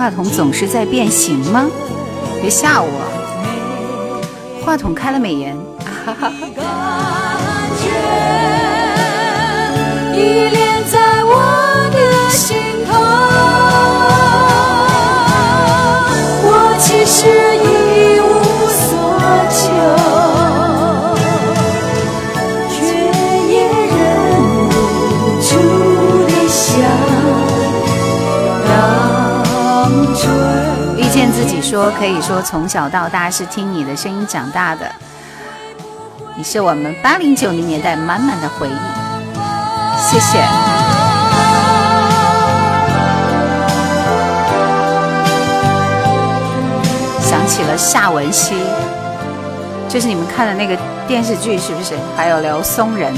[0.00, 1.68] 话筒总是在变形吗？
[2.40, 2.88] 别吓我！
[4.64, 5.54] 话筒开了美颜。
[5.84, 6.32] 哈哈
[10.16, 10.48] 遇
[31.70, 34.90] 说，可以说从小到大是听你的声音长大的，
[36.36, 38.72] 你是我们八零九零年代满满的回忆，
[39.96, 40.40] 谢谢。
[47.20, 48.56] 想起了夏文熙，
[49.88, 51.94] 就是你们看的那个电视剧是不是？
[52.16, 53.14] 还有刘松仁。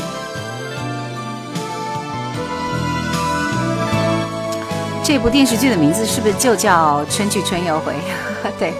[5.15, 7.93] 这部电视剧的名字是不是就叫《春去春又回》？
[8.59, 8.73] 对，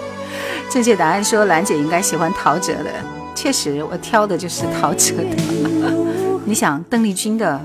[0.71, 2.91] 正确答案说兰姐应该喜欢陶喆的，
[3.35, 5.37] 确实我挑的就是陶喆的。
[6.47, 7.61] 你想邓丽君的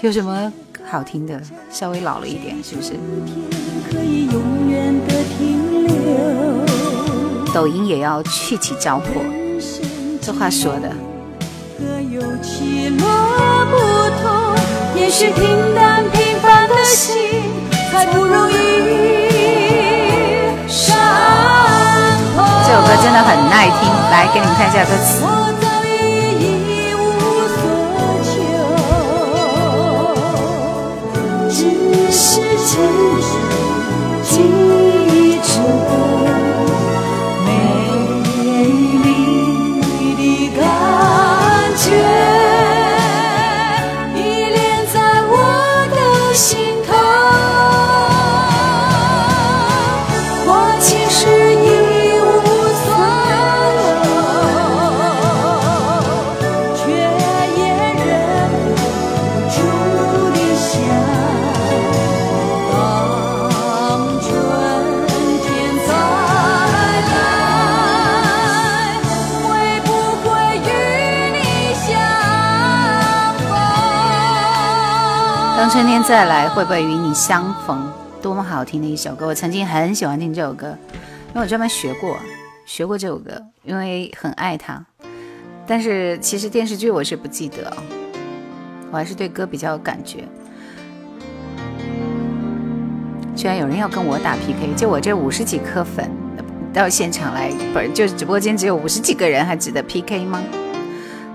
[0.00, 0.52] 有什么
[0.88, 1.40] 好听的？
[1.72, 2.92] 稍微老了一点，是不是？
[7.52, 9.24] 抖音也要去起糟粕，
[10.22, 10.88] 这话说的。
[11.76, 13.08] 各有起落
[13.72, 13.76] 不
[14.22, 14.54] 同，
[14.94, 17.23] 也许平淡平凡的心
[23.64, 25.43] 真的很耐听，来给你们看一下歌词。
[76.06, 77.90] 再来，会不会与你相逢？
[78.20, 79.26] 多么好听的一首歌！
[79.26, 80.76] 我曾经很喜欢听这首歌，
[81.28, 82.18] 因为我专门学过，
[82.66, 84.84] 学过这首歌，因为很爱它。
[85.66, 87.74] 但是其实电视剧我是不记得，
[88.90, 90.24] 我还是对歌比较有感觉。
[93.34, 96.10] 居然有人要跟我打 PK，就我这五十几颗粉，
[96.70, 100.42] 到现场来，不是就直播间只有五十几个人，还值得 PK 吗？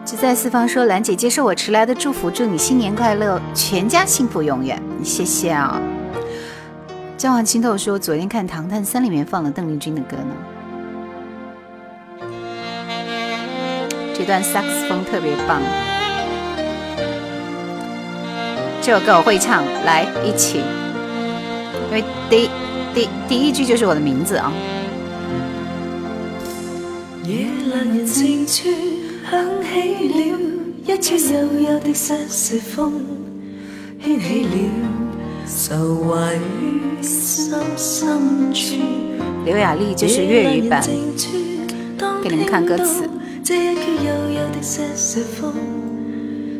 [0.10, 5.80] 只在四方说：“兰姐，接受我迟来的祝福，祝你新年快乐，全家幸福永远。”谢谢啊。
[7.16, 10.34] 江华清透说：“昨天看《唐探三》里面放了邓丽君的歌呢。”
[14.18, 15.62] 这段萨克斯风特别棒。
[18.82, 20.64] 这首歌我会唱，来一起。
[21.86, 22.50] 因为第
[22.96, 24.52] 第第一句就是我的名字啊。
[29.30, 30.20] 响起了
[30.86, 32.94] 一串悠悠的瑟瑟风，
[34.02, 34.50] 掀起了
[35.46, 38.76] 愁怀于心深处。
[39.46, 40.82] 刘雅丽就是粤语版，
[42.24, 43.08] 给你们看歌词。
[43.44, 45.54] 这一曲悠悠的瑟瑟风，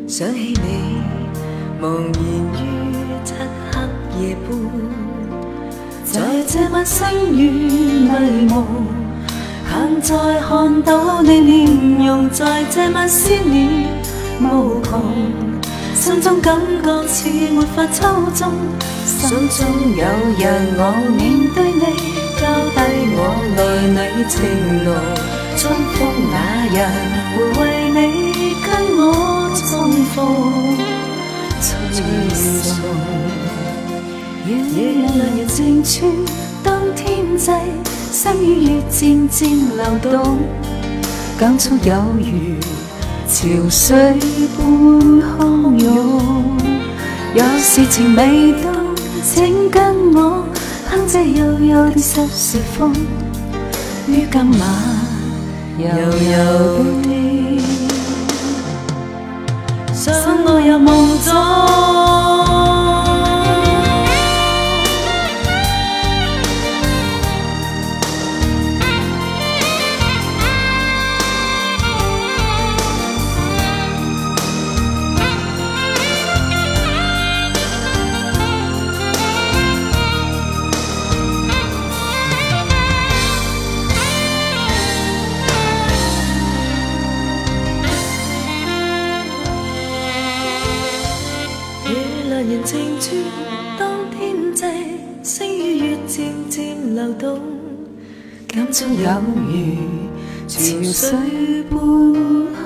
[0.06, 1.02] 想起你
[1.82, 2.22] 茫然
[2.54, 2.56] 于
[3.24, 3.34] 漆
[3.72, 4.56] 黑夜半，
[6.04, 8.99] 在这晚星雨迷蒙。
[9.70, 13.86] 现在看到你面容，在这晚思念
[14.40, 15.00] 无穷，
[15.94, 18.50] 心中感觉似没法操纵，
[19.06, 19.58] 手中
[19.96, 20.02] 有
[20.38, 20.82] 人我
[21.16, 21.20] 面
[21.54, 21.82] 对你，
[22.40, 22.42] 交
[22.74, 22.78] 低
[23.14, 23.18] 我
[23.94, 24.34] 内里情
[24.84, 24.88] 浓，
[25.56, 25.60] 春
[25.94, 25.98] 风
[26.32, 26.34] 那
[26.66, 26.76] 日
[27.36, 27.62] 会为
[27.94, 27.98] 你
[28.66, 28.68] 跟
[28.98, 29.00] 我
[29.54, 29.70] 重
[30.12, 30.18] 逢，
[31.62, 31.64] 吹
[32.34, 32.76] 送，
[34.48, 34.48] 夜
[35.06, 35.06] 阑
[35.38, 35.94] 人静处，
[36.62, 37.52] 当天际。
[38.12, 40.38] 心与月渐渐流动，
[41.38, 42.60] 感触有如
[43.26, 44.18] 潮水
[44.58, 44.60] 般
[45.38, 46.58] 汹涌。
[47.32, 48.68] 若是情未到，
[49.24, 50.44] 请跟我
[50.90, 52.92] 哼这悠悠的瑟瑟风，
[54.08, 54.60] 于今晚
[55.78, 56.38] 悠悠
[57.04, 57.62] 的，
[59.94, 60.12] 想
[60.44, 62.39] 我入梦中。
[98.48, 99.76] 感触有如
[100.46, 101.78] 潮水般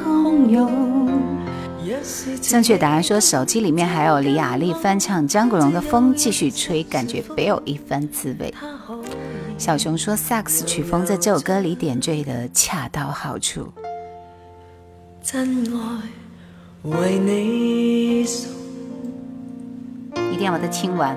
[0.05, 0.85] 汹涌。
[2.41, 8.53] 正确答案说手机里面还有李雅丽翻唱张国荣的《风继续吹》，感觉别有一番滋味。
[9.57, 13.73] 小熊说萨克斯曲风在这首歌里点缀的恰到好处。
[15.23, 16.03] 真爱
[16.83, 18.51] 为你送，
[20.31, 21.17] 一定要把它听完。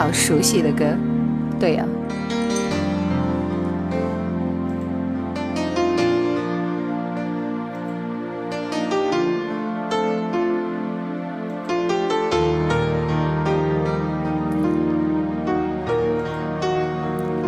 [0.00, 0.96] 好熟悉的歌，
[1.58, 1.84] 对呀、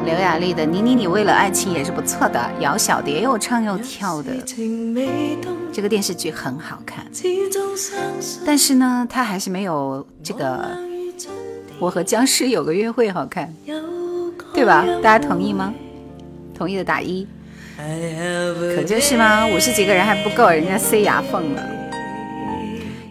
[0.05, 4.31] 刘雅丽的《你你你为了爱情》也是不错的，姚小蝶又唱又跳的，
[5.73, 7.07] 这个电视剧很好看。
[8.45, 10.59] 但是呢，它还是没有这个
[11.83, 13.53] 《我和僵尸有个约会》好看，
[14.55, 14.87] 对吧？
[15.03, 15.75] 大家同意吗？
[16.55, 17.27] 同意的打一。
[17.77, 19.45] 可就是吗？
[19.49, 21.69] 五十几个人还不够，人家塞牙缝了。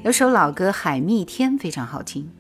[0.05, 2.31] 有首老歌《海蜜天》非常好听.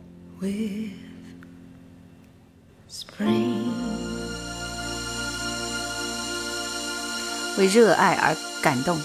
[7.57, 8.97] 为热爱而感动，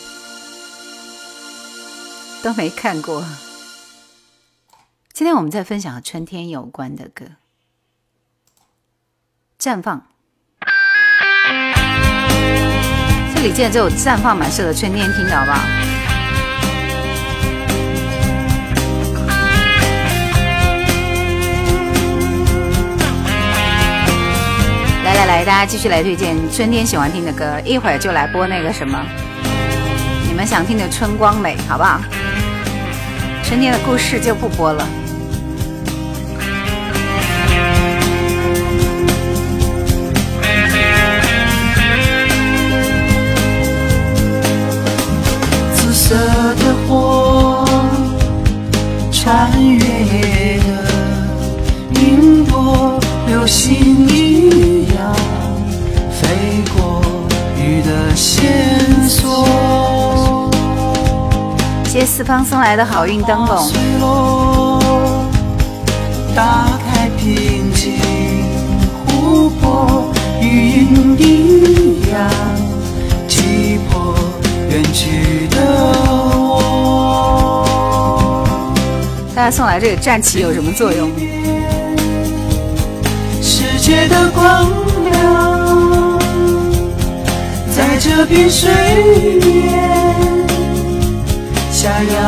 [2.45, 3.25] 都没看过。
[5.19, 7.25] 今天我们在分享和春天有关的歌，
[9.59, 9.97] 《绽放》。
[13.35, 15.59] 这李健这首《绽放》蛮适合春天听的，好不好？
[25.03, 29.03] 来来来，大家继续来推荐春天喜欢听的歌，一会儿就来播那个什么，
[30.29, 32.03] 你们想听的《春光美》，好不好？
[33.43, 34.87] 春天的故事就不播了。
[46.09, 47.65] 色的火，
[49.11, 49.81] 穿越
[50.61, 50.71] 的
[52.01, 52.97] 云朵，
[53.27, 55.13] 流星一样
[56.13, 57.03] 飞过
[57.59, 60.49] 雨的线索。
[61.87, 63.69] 谢谢四方送来的好运灯笼，
[66.37, 67.95] 打开平静
[69.09, 70.15] 湖泊，
[74.77, 75.57] 远去的
[76.37, 77.33] 我。
[79.35, 81.11] 大家送来这个战旗有什么作用？
[83.41, 84.69] 世界的光
[85.11, 86.19] 亮，
[87.75, 88.71] 在这片水
[89.41, 90.47] 面
[91.73, 92.21] 下摇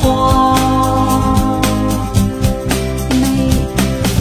[0.00, 0.58] 晃。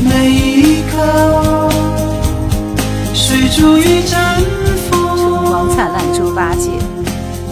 [0.04, 1.72] 每一刻，
[3.16, 4.14] 水珠与绽
[4.92, 6.70] 光，灿烂猪八戒，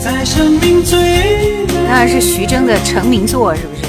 [0.02, 3.82] 在生命最美当然是徐峥的成名作，是不是？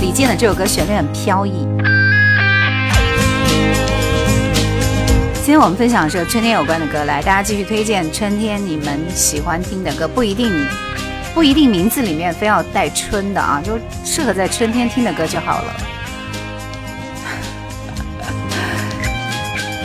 [0.00, 1.66] 李健的这首歌旋律很飘逸。
[5.34, 10.50] 今天我们分享的是和春天有关的歌，来，大家继续推荐春天你们喜欢听的歌，不一定
[11.34, 15.72] 不一定名字里面非要带春的啊，就适合在春天听的歌就好了。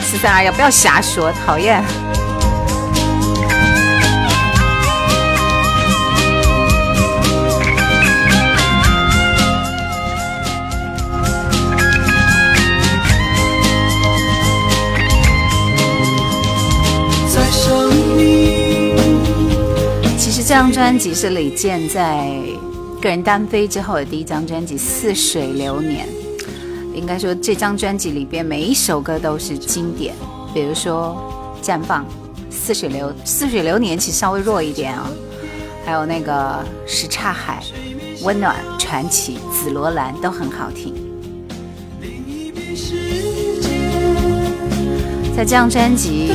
[0.00, 1.84] 四三二幺，不要瞎说，讨厌。
[20.46, 22.30] 这张专辑是李健在
[23.02, 26.06] 个人单飞之后的第一张专辑《似水流年》。
[26.94, 30.14] 应该说，这张专辑里边每一首歌都是经典，
[30.54, 31.20] 比如说
[31.66, 32.04] 《绽放》
[32.48, 35.10] 《似水流》《似水流年》其实稍微弱一点啊，
[35.84, 36.32] 还有那个
[36.86, 37.60] 《什刹海》
[38.24, 40.94] 《温暖》《传奇》《紫罗兰》都很好听。
[45.36, 46.30] 在这张专辑，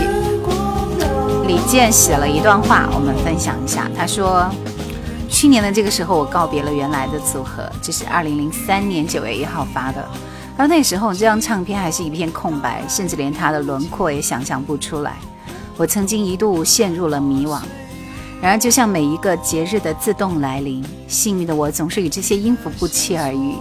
[1.51, 3.91] 李健写了一段话，我们分享一下。
[3.93, 4.49] 他说
[5.27, 10.01] ：“去年的这个时候，我告别了原来的组合，这是二零零三年九月一号发的。
[10.55, 15.17] 而那时候，这张唱片还是一片空白，甚至连它的轮廓也想象不出来。
[15.75, 17.59] 我曾经一度陷入了迷惘。
[18.41, 23.55] 然而，就像每一个节日的自动来临，幸运的我总是与这些音符不期而遇。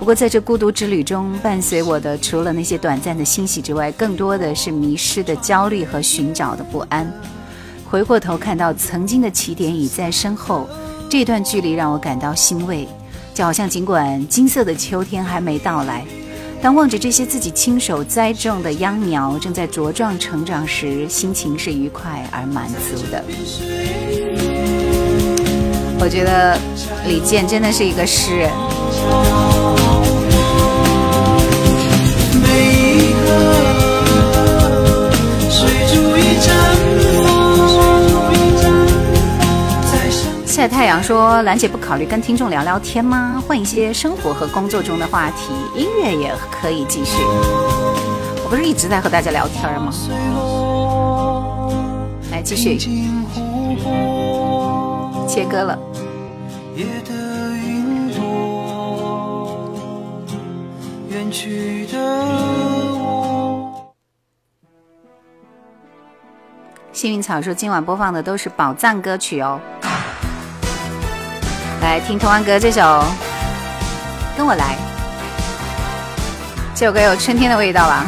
[0.00, 7.06] 不过，在这孤独之旅中，伴随我的除了那些短暂的欣喜之外，更多的是迷失的焦虑和寻找的不安。
[7.84, 10.66] 回过头看到曾经的起点已在身后，
[11.10, 12.88] 这段距离让我感到欣慰，
[13.34, 16.02] 就好像尽管金色的秋天还没到来，
[16.62, 23.22] 当望着这些自己亲手栽种的秧苗正在茁壮成长时，心情是愉快而满足的。
[26.00, 26.58] 我觉得
[27.06, 28.50] 李健真的是一个诗人。
[40.46, 43.42] 晒太阳说：“兰姐不考虑跟听众聊聊天吗？
[43.48, 47.16] 换一些生活和工作中的话题，音乐也可以继续。
[48.44, 49.90] 我不是一直在和大家聊天吗？
[52.30, 52.76] 来继续。
[55.26, 55.78] 切歌了。
[67.00, 69.58] 幸运草说今晚播放的都是宝藏歌曲哦。
[71.80, 72.82] 来听童安格这首
[74.36, 74.76] 《跟我来》，
[76.74, 78.04] 这首歌有春天的味道吧？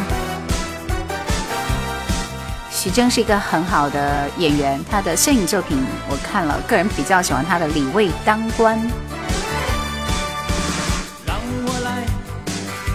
[2.69, 8.77] 徐峥是一个很好的演员，他的摄影作品我看了，个人比较喜欢他的《李卫当官》。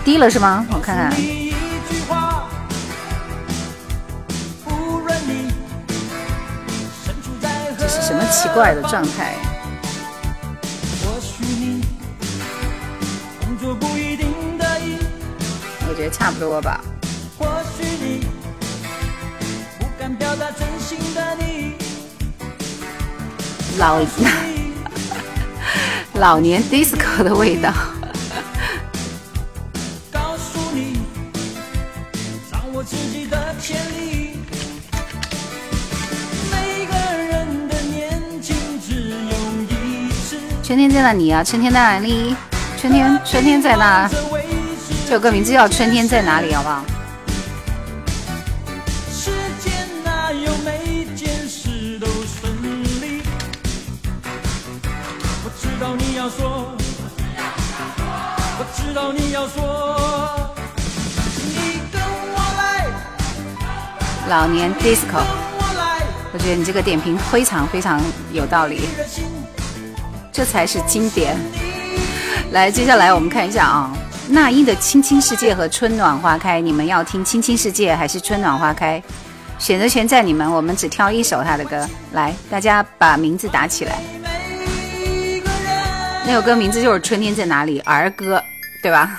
[0.04, 0.64] 低了是吗？
[0.70, 1.12] 我看看
[8.30, 9.34] 奇怪的状态？
[11.02, 11.84] 或许你
[13.40, 14.98] 工作不一定得意，
[15.88, 16.80] 我觉得差不多吧。
[17.38, 18.26] 或许你
[19.78, 21.74] 不敢表达真心的你，
[23.78, 24.06] 老 你
[26.14, 27.72] 老年 disco 的味道。
[40.68, 41.42] 春天在哪里啊？
[41.42, 42.36] 春天在哪里？
[42.78, 44.06] 春天，春天在哪？
[45.06, 46.84] 这首歌名字叫《春天在哪里》，好不好？
[49.10, 49.30] 世
[49.64, 49.72] 间
[50.04, 52.52] 哪有每件事都顺
[53.00, 53.22] 利？
[55.42, 56.76] 我知道你要说，
[58.58, 60.54] 我知道你要说，
[61.46, 61.98] 你跟
[62.34, 62.84] 我来，
[64.28, 65.24] 老年 disco，
[66.30, 67.98] 我觉得你这个点评非常非常
[68.34, 68.82] 有道理，
[70.38, 71.36] 这才是经典。
[72.52, 73.92] 来，接下来我们看一下啊，
[74.28, 79.00] 那英的《青青世界》和《春暖花开》，你们要听《青青世界》还是《春暖花开》？
[79.58, 81.84] 选择权在你们，我们只挑一首他的歌。
[82.12, 83.98] 来，大家把名字打起来。
[86.24, 88.40] 那首歌名字就是《春天在哪里》儿歌，
[88.80, 89.18] 对吧？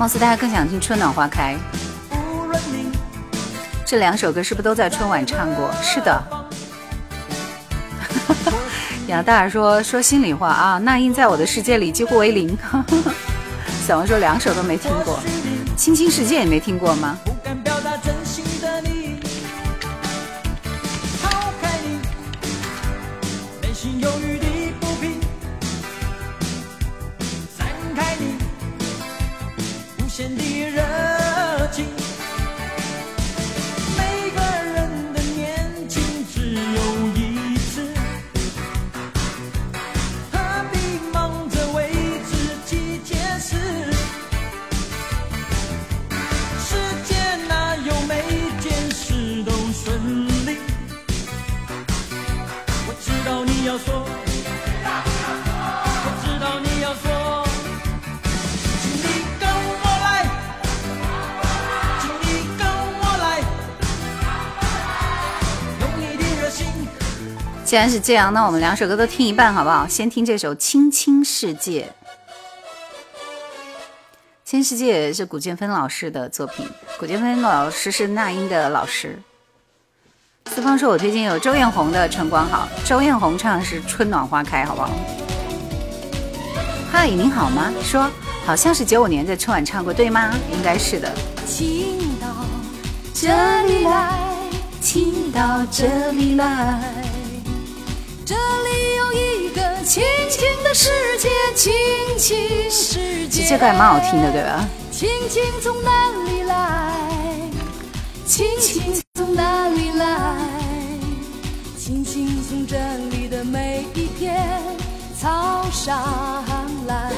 [0.00, 1.54] 貌似大家更想听《春暖花开》。
[3.84, 5.70] 这两首歌是不是都在春晚唱过？
[5.82, 6.22] 是的。
[9.06, 12.56] 杨大说说心里话啊，那英在我的世界里几乎为零。
[13.86, 15.20] 小王说两首都没听过，
[15.76, 17.18] 《青青世界》也没听过吗？
[67.70, 69.86] 既然是这样，那我们两首歌都听一半好不好？
[69.86, 71.82] 先听这首《青青世界》。
[74.44, 76.68] 《青世界》是古建芬老师的作品，
[76.98, 79.16] 古建芬老师是那英的老师。
[80.46, 84.90] 四方说：“我推荐有周艳红的《春光好》，周艳红唱的是《春暖花开》，好不好？”
[86.90, 87.72] 嗨，您好吗？
[87.84, 88.10] 说
[88.44, 90.34] 好像是九五年在春晚唱过，对吗？
[90.52, 91.08] 应该是的。
[91.46, 92.26] 请到
[93.14, 93.28] 这
[93.62, 94.18] 里来，
[94.80, 97.09] 请到这里来。
[98.30, 101.72] 这里有一个青青的世界，青
[102.16, 103.44] 青世界。
[103.44, 104.64] 这歌还蛮好听的，对吧？
[104.92, 105.90] 青青从哪
[106.24, 106.94] 里来？
[108.24, 110.36] 青青从哪里来？
[112.68, 112.76] 这
[113.10, 114.46] 里的每一片
[115.20, 116.00] 草上
[116.86, 117.10] 来。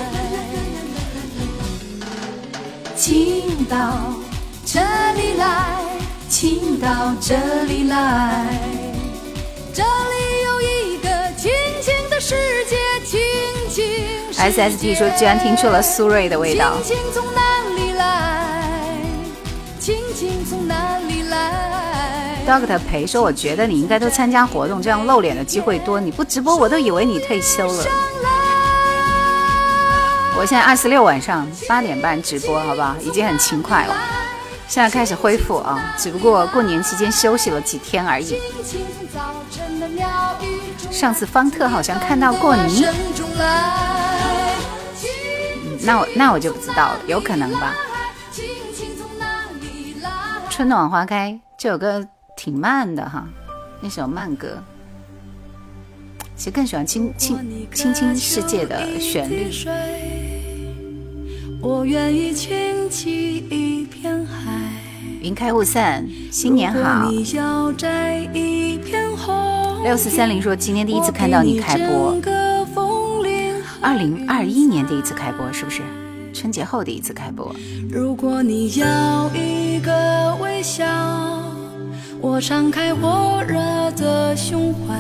[2.96, 4.14] 请到
[4.64, 5.76] 这里来，
[6.30, 7.34] 请到这
[7.64, 8.46] 里来，
[9.74, 10.21] 这里
[14.42, 16.76] S S T 说居然听出了苏芮的味道。
[16.82, 17.40] 亲情从哪
[17.76, 18.98] 里来？
[19.78, 26.00] 亲情从哪里来？Doctor 裴说，我觉得你应该多参加活动，这样露脸的机会多。
[26.00, 27.84] 你不直播，我都以为你退休了。
[30.36, 32.96] 我现在二四六晚上八点半直播，好不好？
[33.00, 33.94] 已经很勤快了。
[34.66, 38.36] 现在开始恢复啊，只不过过年期间休息了几天而已。
[40.90, 42.84] 上次方特好像看到过你，
[45.84, 47.74] 那我那我就不知道了，有可能吧。
[50.48, 52.06] 春暖花开这首歌
[52.36, 53.26] 挺慢的哈，
[53.80, 54.62] 那首慢歌。
[56.36, 57.38] 其实更喜欢轻轻
[57.72, 59.50] 轻轻世界的旋律。
[61.60, 64.50] 我愿意倾起一片海。
[65.20, 67.08] 云开雾散，新年好。
[67.10, 72.16] 你要摘一片红六四三零说今天第一次看到你开播，
[73.82, 75.82] 二零二一年第一次开播是不是？
[76.32, 77.54] 春节后第一次开播。
[77.90, 80.86] 如果你要一个微笑，
[82.20, 83.58] 我敞开火热
[83.96, 84.94] 的胸怀。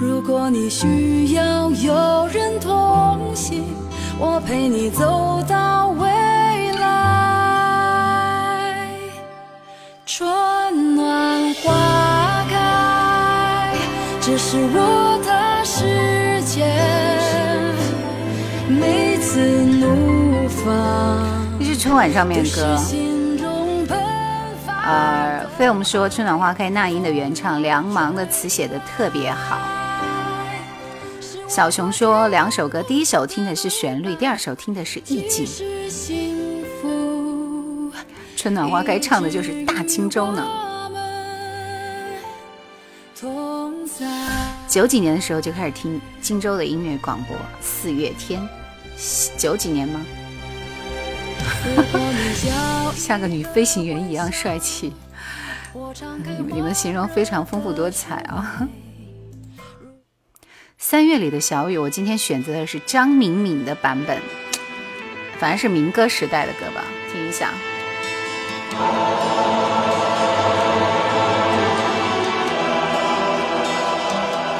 [0.00, 3.64] 如果你需要有人同行，
[4.18, 6.08] 我陪你走到未
[6.78, 6.88] 来。
[10.06, 13.74] 春暖花开，
[14.20, 15.09] 这是我
[21.58, 22.78] 这是春晚上面的歌。
[24.82, 29.58] 呃，飞我们说春暖花开，那英的原唱，梁芒的词写的特别好。
[31.46, 35.46] 小熊说两首歌，第一首听的是旋律，第二首听的是意境。
[38.36, 40.46] 春暖花开唱的就是大荆州呢。
[44.66, 48.40] 九几年的时候就开始听荆州的音乐广播，四月天，
[49.36, 50.00] 九几年吗？
[51.64, 54.92] 如果你要像个女飞行员一样帅气。
[55.72, 58.66] 你们你们形容非常丰富多彩啊！
[60.78, 64.18] 三月里的小雨，我今天选择的是张敏敏的版本，
[65.38, 66.82] 反正是民歌时代的歌吧，
[67.12, 67.50] 听一下。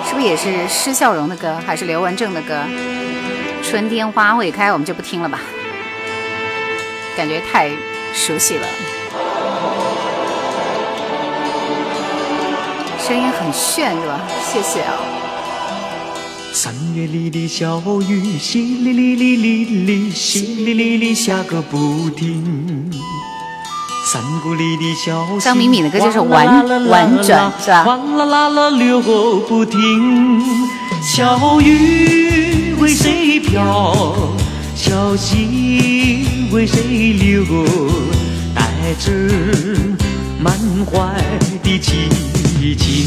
[0.07, 2.63] 是不是也是施孝荣的歌，还是刘文正的歌？
[3.65, 5.41] 春天花会开，我们就不听了吧，
[7.21, 7.69] 感觉太
[8.15, 8.67] 熟悉了。
[12.99, 14.21] 声音很炫是吧？
[14.51, 14.95] 谢谢啊。
[16.55, 22.91] 三月里的小雨，淅沥沥沥沥沥，淅沥沥沥下个不停。
[24.11, 28.99] 山谷里的小溪，张敏敏的歌就是婉婉转是吧哗啦啦啦流
[29.47, 30.43] 不停。
[31.03, 33.95] 小雨为谁飘？
[34.83, 37.45] 小溪为谁流？
[38.55, 38.65] 带
[38.99, 39.13] 着
[40.41, 40.57] 满
[40.87, 40.97] 怀
[41.63, 43.05] 的激情。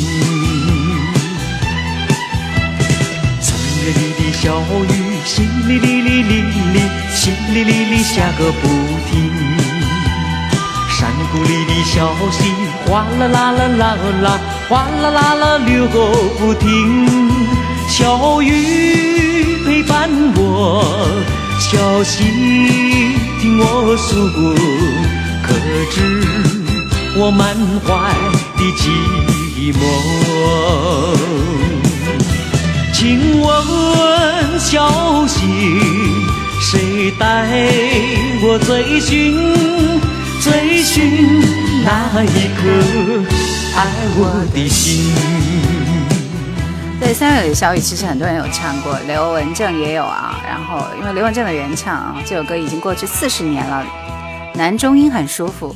[3.41, 4.93] 三月里的小雨，
[5.25, 6.31] 淅沥沥沥沥
[6.75, 6.77] 沥，
[7.11, 8.63] 淅沥沥沥下个不
[9.09, 9.11] 停。
[10.95, 11.95] 山谷里的小
[12.29, 12.53] 溪，
[12.85, 15.97] 哗啦啦啦啦啦，哗啦啦啦流个
[16.39, 16.69] 不停。
[17.89, 20.85] 小雨陪伴我，
[21.65, 22.23] 小溪
[23.39, 24.29] 听我诉，
[25.41, 25.47] 可
[25.89, 25.95] 知
[27.15, 27.55] 我满
[27.85, 27.87] 怀
[28.57, 28.81] 的寂
[29.73, 29.81] 寞。
[32.93, 33.47] 请问
[34.59, 35.39] 小溪，
[36.59, 37.23] 谁带
[38.43, 39.33] 我追寻？
[40.41, 41.41] 追寻
[41.85, 42.61] 那一颗
[43.77, 43.79] 爱
[44.17, 44.21] 我
[44.53, 45.72] 的心。
[47.03, 50.41] 对，三月里的小雨其实很多人有唱过，刘文正也有啊。
[50.47, 53.85] 然后因为刘文正的原唱啊，这首歌已经过去四十年了，
[54.53, 55.75] 男中音很舒服。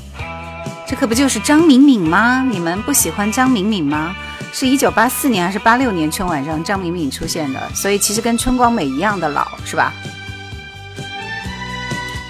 [0.88, 2.48] 这可不就是张敏敏吗？
[2.50, 4.16] 你们不喜欢张敏敏吗？
[4.54, 9.92] 是一九八四年还是八六年春晚上张敏敏出现的，所以其实跟春光美一样的老，是吧？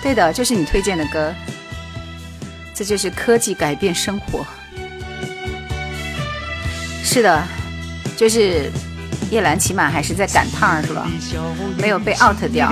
[0.01, 1.31] 对的，就是你推荐的歌。
[2.73, 4.43] 这就是科技改变生活。
[7.03, 7.43] 是的，
[8.17, 8.71] 就是
[9.29, 11.07] 叶兰起码还是在赶趟儿是吧？
[11.77, 12.69] 没有被 out 掉。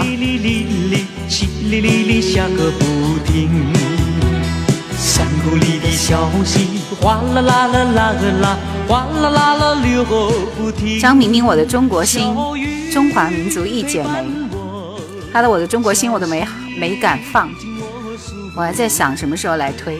[4.97, 10.99] 山谷里的小溪哗啦啦啦啦啦，哗啦啦啦流个不停。
[10.99, 12.33] 张明明，我的中国心，
[12.91, 14.25] 中华民族一剪梅。
[15.31, 16.45] 他的我的中国心我都没
[16.79, 17.49] 没敢放，
[18.55, 19.99] 我还在想什么时候来推，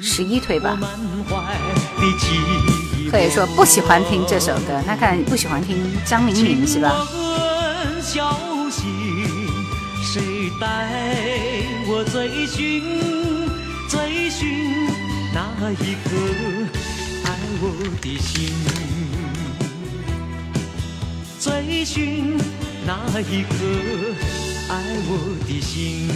[0.00, 0.78] 十一推吧。
[3.12, 7.06] 可以说不喜欢听这首歌，那看不喜欢听张明敏是吧？
[10.02, 10.66] 谁带
[11.86, 12.82] 我追寻
[13.86, 14.88] 追寻
[15.34, 16.08] 那一颗
[17.24, 17.64] 爱我
[18.00, 18.48] 的心？
[21.38, 22.38] 追寻
[22.86, 23.54] 那一颗
[24.70, 24.74] 爱
[25.06, 26.08] 我的心。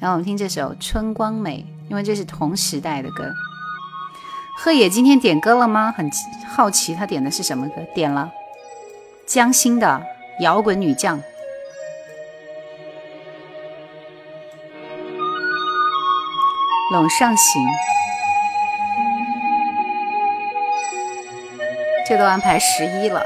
[0.00, 3.32] 然后我们听这首《春光美》，因为这是同时代的歌。
[4.56, 5.92] 贺野今天点歌了吗？
[5.96, 6.08] 很
[6.48, 7.74] 好奇他点的是什么歌？
[7.94, 8.30] 点了
[9.26, 10.02] 江心的
[10.40, 11.20] 摇滚女将。
[16.92, 17.62] 陇上行，
[22.06, 23.22] 这都安排十一了。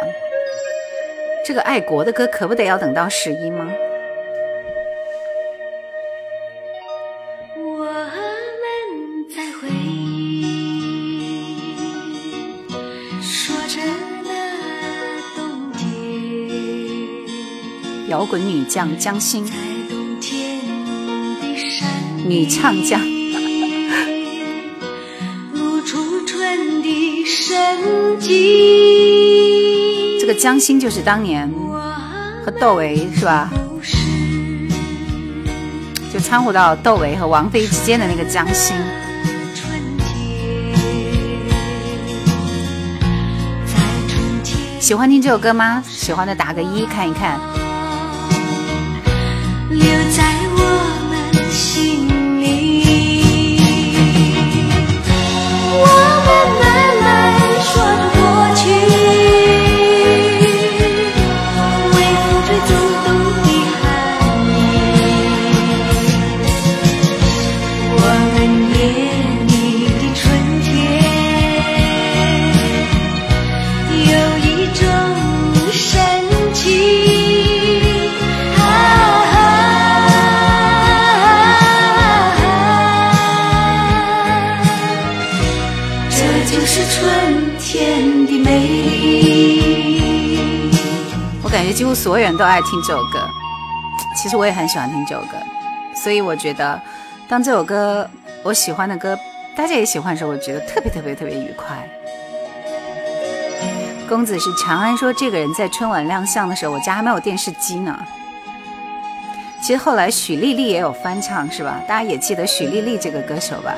[1.47, 3.69] 这个爱国的歌可不得要等到十一吗？
[18.33, 19.45] 滚女将江心，
[22.27, 22.99] 女唱将。
[30.19, 31.47] 这个江心就是当年
[32.43, 33.51] 和窦唯是吧？
[36.11, 38.75] 就掺和到窦唯和王菲之间的那个江心。
[44.81, 45.85] 喜欢听这首歌吗？
[45.87, 47.39] 喜欢的打个一看一看。
[49.75, 50.23] 留在
[50.57, 50.61] 我
[51.11, 52.07] 们心
[52.41, 52.47] 里。
[55.75, 55.85] 我
[56.27, 56.62] 们
[91.95, 93.29] 所有人都爱听这首歌，
[94.17, 95.37] 其实我也很喜欢听这首歌，
[95.95, 96.81] 所以我觉得
[97.29, 98.09] 当这首歌
[98.43, 99.17] 我喜欢的歌，
[99.57, 101.77] 大家也喜欢的时候，我觉得特别特别特别愉快。
[104.09, 107.99] 公子是长安说，这个人在春晚亮相的时候，我家还没有电视机呢。
[109.63, 111.81] 其实后来许丽丽也有翻唱，是吧？
[111.87, 113.75] 大家也记得许丽丽这个歌手吧？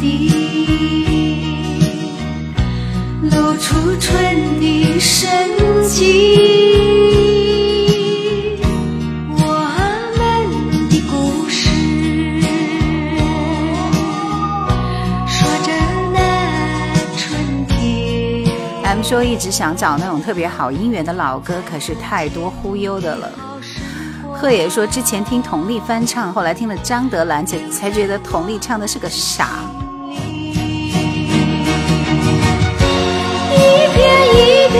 [0.00, 0.30] 地，
[3.22, 5.28] 露出春的生
[5.88, 5.96] 机。
[9.30, 9.42] 我
[10.16, 10.22] 们，
[15.26, 15.68] 说着
[16.12, 16.16] 那
[17.16, 17.74] 春天。
[18.84, 23.30] M 说一直想找那种特别好姻缘的老歌，可是太多忽悠的了。
[24.38, 29.48] 贺野说之前听佟丽翻唱，后来听了张德兰才才觉得佟丽唱的是个傻。
[34.36, 34.78] 一片一片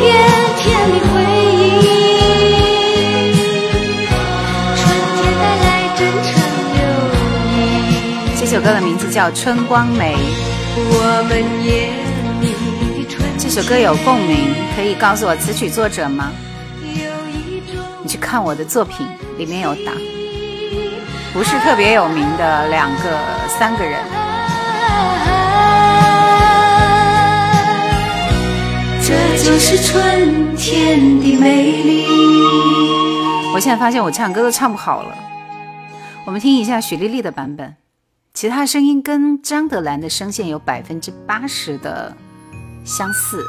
[0.59, 1.07] 甜蜜回
[1.81, 1.83] 忆，
[4.77, 4.85] 春
[5.16, 5.66] 天带来
[5.97, 6.28] 真诚
[6.74, 6.78] 留
[7.55, 7.57] 意。
[8.39, 10.15] 这首歌的名字叫《春光美》。
[13.39, 16.31] 这首歌有共鸣，可以告诉我词曲作者吗？
[18.03, 19.07] 你去看我的作品，
[19.39, 19.93] 里面有打，
[21.33, 23.19] 不是特别有名的两个、
[23.49, 23.99] 三个人。
[29.69, 32.07] 是春天的美丽。
[33.53, 35.13] 我现在发现我唱歌都唱不好了。
[36.25, 37.75] 我们听一下许丽丽的版本，
[38.33, 42.17] 其他声音跟张德兰的声线有百分之八十的
[42.85, 43.43] 相似。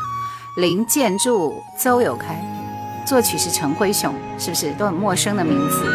[0.58, 2.44] 林建筑、邹友开，
[3.06, 5.86] 作曲是陈辉雄，是不是都很陌生的名字？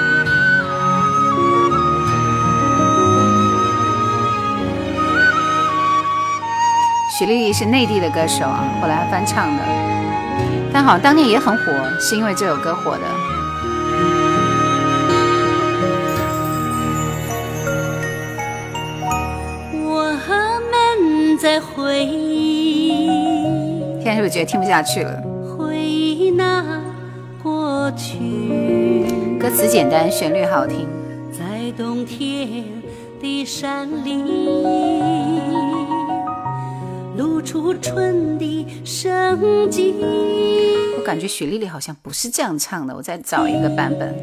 [7.18, 9.62] 许丽丽是内地的歌手啊，后来翻唱的，
[10.72, 11.64] 但好，当年也很火，
[12.00, 13.02] 是因为这首歌火的。
[19.84, 20.18] 我
[21.00, 23.06] 们在回忆，
[24.02, 25.22] 现在是不是觉得听不下去了？
[25.56, 26.80] 回忆那
[27.42, 28.18] 过去，
[29.38, 30.88] 歌词简单，旋律好听。
[31.30, 32.64] 在冬天
[33.20, 35.71] 的山林。
[37.16, 39.94] 露出春的生机。
[40.96, 44.14] 我感觉雪莉莉好像不是这样唱的，我再找一个版本。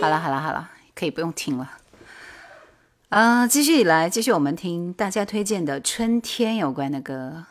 [0.00, 1.70] 好了好了好了，可以不用听了。
[3.08, 7.46] 啊、继续来，继续我们听大家推荐的春天有关的歌。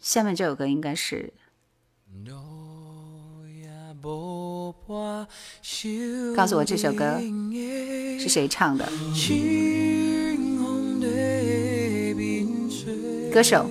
[0.00, 1.32] 下面这首歌应该是
[6.36, 7.20] 告诉我这首歌
[8.20, 8.88] 是谁唱的，
[13.36, 13.68] 歌手，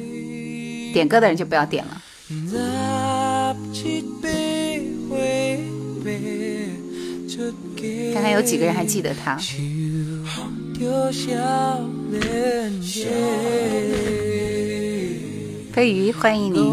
[0.93, 1.99] 点歌的人就不要点了。
[8.13, 9.35] 看看有几个人还记得他。
[15.73, 16.71] 飞鱼，欢迎你。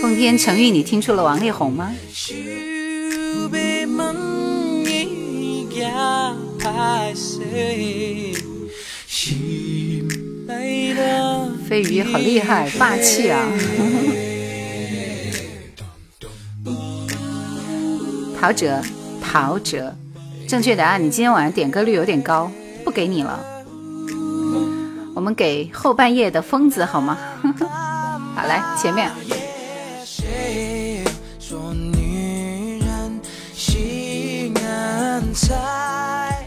[0.00, 1.92] 奉天承运，你听出了王力宏吗？
[11.68, 13.38] 飞鱼好厉害，霸气啊！
[18.40, 18.82] 陶喆，
[19.20, 19.92] 陶喆，
[20.48, 20.98] 正确答案。
[21.00, 22.50] 你今天晚上点歌率有点高，
[22.84, 23.38] 不给你了。
[25.14, 27.18] 我们给后半夜的疯子好吗？
[28.34, 29.10] 好，来前面。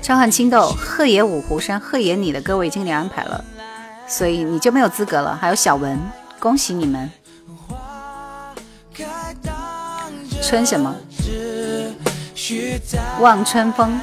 [0.03, 3.41] 超汉青豆，鹤野五湖山，鹤野你的歌我已经给你安排了，
[4.05, 5.33] 所以你就没有资格了。
[5.33, 5.97] 还有小文，
[6.39, 7.09] 恭喜你们。
[10.41, 10.93] 春什么？
[13.21, 13.97] 望春风。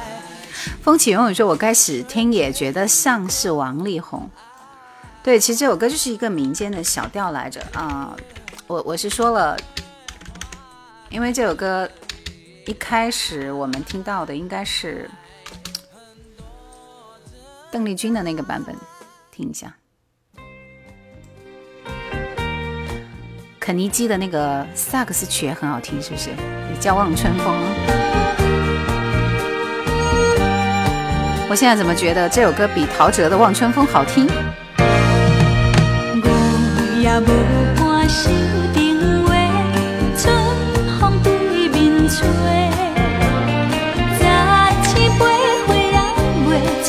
[0.81, 4.27] 风起云涌说：“我开始听也觉得像是王力宏。”
[5.21, 8.15] 对，其实这首歌就是一个民间的小调来着啊、
[8.65, 9.55] 我我是说了，
[11.11, 11.87] 因为这首歌
[12.65, 15.07] 一开始我们听到的应该是
[17.71, 18.75] 邓丽君的那个版本，
[19.31, 19.73] 听一下。
[23.59, 26.31] 肯尼基的那个萨克斯曲也很好听，是不是？
[26.31, 27.45] 也叫《望春风》。
[31.49, 34.27] 我现在怎么觉得这首歌比陶喆的《望春风》好听？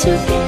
[0.05, 0.42] 我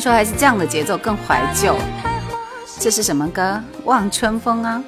[0.00, 1.76] 说还是这样的节奏更怀旧。
[2.80, 3.42] 这是什么歌？
[3.84, 4.82] 《望春风》啊。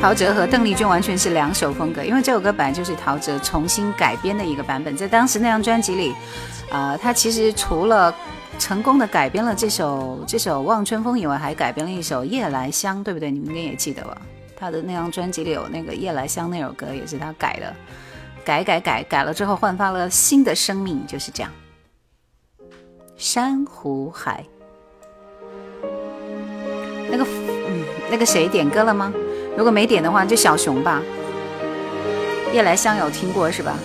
[0.00, 6.14] 陶喆和邓丽君完全是两首风格，因为这首歌本来就是陶喆重新改编的一个版本，在当时那张专辑里，
[6.70, 8.14] 啊、他其实除了
[8.58, 13.30] 成功的改编了这首这首《望春风》以外，还改编了一首《夜来香》，对不对？
[13.30, 14.16] 你们应该也记得吧？
[14.56, 17.76] 他的那张专辑里有那个《夜来香》那首歌，也是他改的，
[18.50, 21.52] 改改改改了之后焕发了新的生命，就是这样。
[23.16, 24.44] 珊瑚海，
[27.08, 27.24] 那个
[27.68, 29.12] 嗯，那个谁点歌了吗？
[29.56, 31.00] 如果没点的话，就小熊吧。
[32.52, 33.76] 夜来香有听过是吧？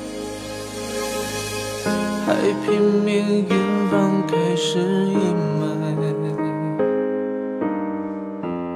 [2.26, 2.34] 还
[2.66, 3.60] 拼命远
[3.92, 5.70] 方开始阴霾，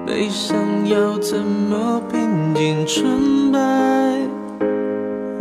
[0.05, 3.57] 悲伤要怎么平静纯白？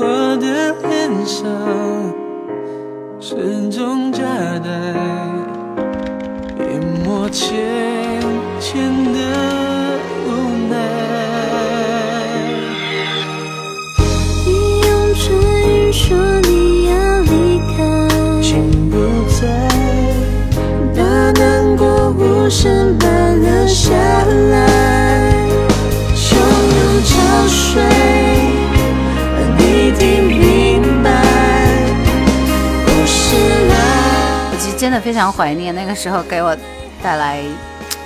[0.00, 1.44] 我的脸上
[3.20, 3.34] 始
[3.68, 4.22] 终夹
[4.62, 4.70] 带
[6.64, 7.56] 一抹浅
[8.60, 8.78] 浅
[9.12, 9.18] 的
[10.24, 10.28] 无
[10.70, 10.72] 奈。
[14.46, 14.48] 你
[14.86, 15.18] 用唇
[15.66, 17.76] 语说你要离开，
[18.40, 18.48] 心
[18.88, 18.94] 不
[19.40, 19.42] 在，
[20.94, 21.02] 把
[21.32, 23.92] 难过无声般留下
[24.50, 24.67] 来，
[35.00, 36.56] 非常怀念那个时候给我
[37.02, 37.42] 带来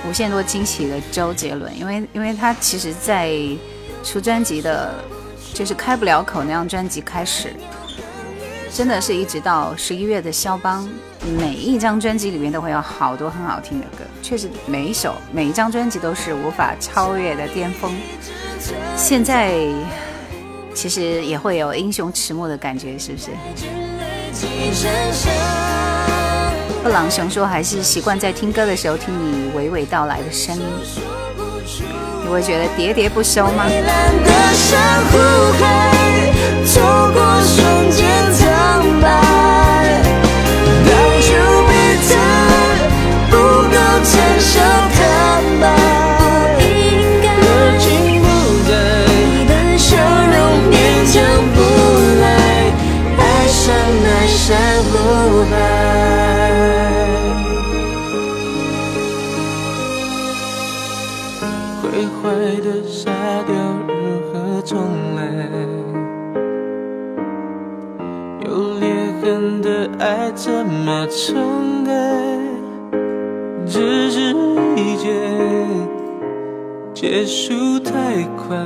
[0.07, 3.31] 无限多惊喜的周杰伦，因为因为他其实在
[4.03, 4.93] 出专辑的，
[5.53, 7.53] 就是开不了口那张专辑开始，
[8.71, 10.87] 真的是一直到十一月的肖邦，
[11.39, 17.91] 每一张专辑里面都会有好多很好听的歌，确实每一首每一张专辑都是无法超越的巅峰。
[18.97, 19.57] 现在
[20.73, 23.31] 其实也会有英雄迟暮的感觉，是不是？
[26.83, 30.61] 布朗熊说：“还是习惯在听歌的时候听你娓娓道来的声音，
[32.21, 33.65] 你会觉得喋喋不休吗？”
[70.83, 72.37] 怎么承爱？
[73.65, 74.35] 只是
[74.75, 75.07] 一结，
[76.93, 77.93] 结束太
[78.35, 78.57] 快。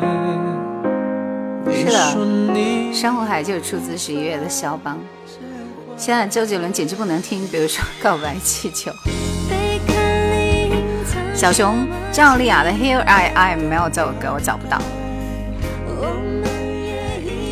[1.72, 1.94] 是的，
[2.92, 4.98] 《山湖海》就出自十一月的肖邦。
[5.96, 8.90] 现在周杰伦简直不能听，比如说《告白气球》。
[11.36, 14.82] 小熊赵丽雅的《Here I Am》没有这首歌，我找不到。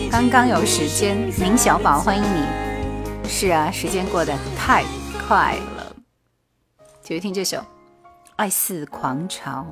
[0.09, 2.64] 刚刚有时间，明小宝欢迎你。
[3.27, 4.83] 是啊，时间过得太
[5.27, 5.95] 快了。
[7.03, 7.57] 就听这首
[8.35, 9.65] 《爱似狂潮》。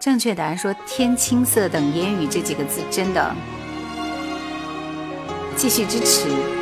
[0.00, 3.34] 正确答案说“天青色等烟雨”这几个字，真的。
[5.56, 6.55] 继续支持。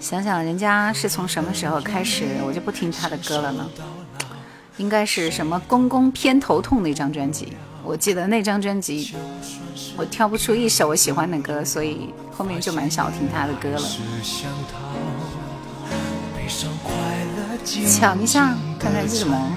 [0.00, 3.68] 想想人家是从什么时候开始，我就不听他的歌了呢？
[4.76, 9.14] 应该是什么《公公偏头痛》那张专辑，我记得那张专辑，
[9.96, 13.80] 我挑不出一首我喜欢的歌，所以后面就蛮少听他的歌了。
[17.98, 19.56] 抢一下，看看是什么。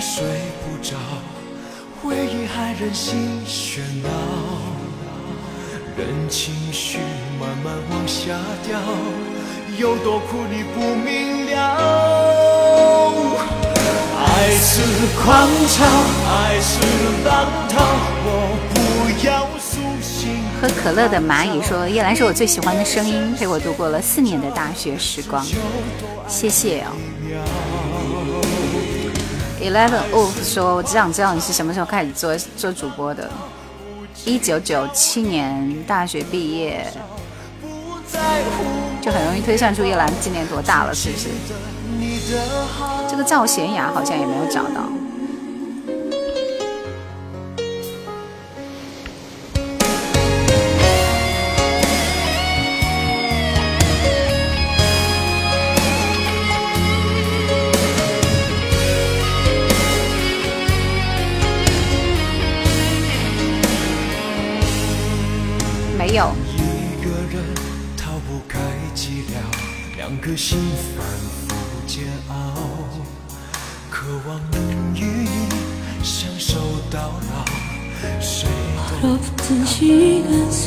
[0.00, 0.24] 睡
[0.62, 0.96] 不着
[2.00, 4.08] 回忆还任性喧闹，
[5.96, 6.98] 任情绪
[7.40, 8.78] 慢慢往下掉，
[9.76, 11.56] 有多苦你不明了。
[14.16, 14.82] 爱似
[15.20, 15.84] 狂潮，
[16.30, 16.78] 爱似
[17.26, 17.84] 浪涛，
[18.24, 18.28] 我
[18.72, 18.76] 不
[19.26, 20.38] 要苏醒。
[20.62, 25.44] 喝可乐的蚂蚁说：“叶兰是我最喜欢的声音，陪我度过了四年的大学时光。”
[26.28, 26.92] 谢谢哦。
[29.68, 33.28] Eleven Wolf 说：“我只想知道你是什么时候开始做做主播的？
[34.24, 36.90] 一九九七年大学毕业，
[39.02, 41.28] 就很容易推算出叶兰今年多大了，是不是？
[43.10, 44.88] 这个赵贤雅好像也没有找到。”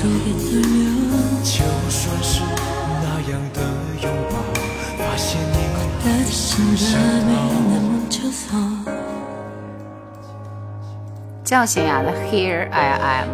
[0.01, 0.89] 시간속에떨려
[1.43, 2.41] 就算是
[3.03, 3.61] 那样的
[4.03, 4.35] 拥抱，
[4.99, 5.57] 发现你
[6.03, 8.47] 따뜻한밤에난멈춰서
[11.45, 13.29] 赵贤雅的《Here I Am》。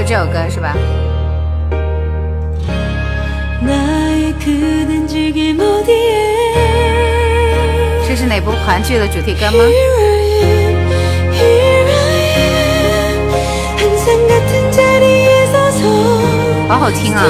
[0.00, 0.74] 就这首歌是吧？
[8.08, 9.62] 这是哪部韩剧的主题歌吗？
[16.66, 17.26] 好好听啊！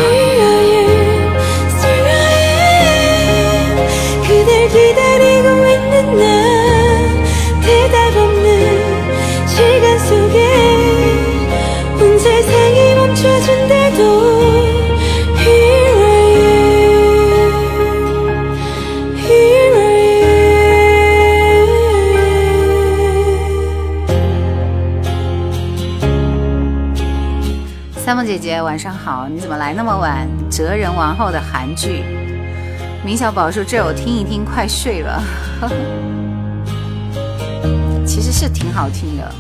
[28.29, 30.27] 姐姐晚上好，你怎么来那么晚？
[30.49, 32.03] 哲人王后的韩剧，
[33.03, 35.23] 明小宝说这我听一听，快睡了。
[38.05, 39.31] 其实是挺好听的。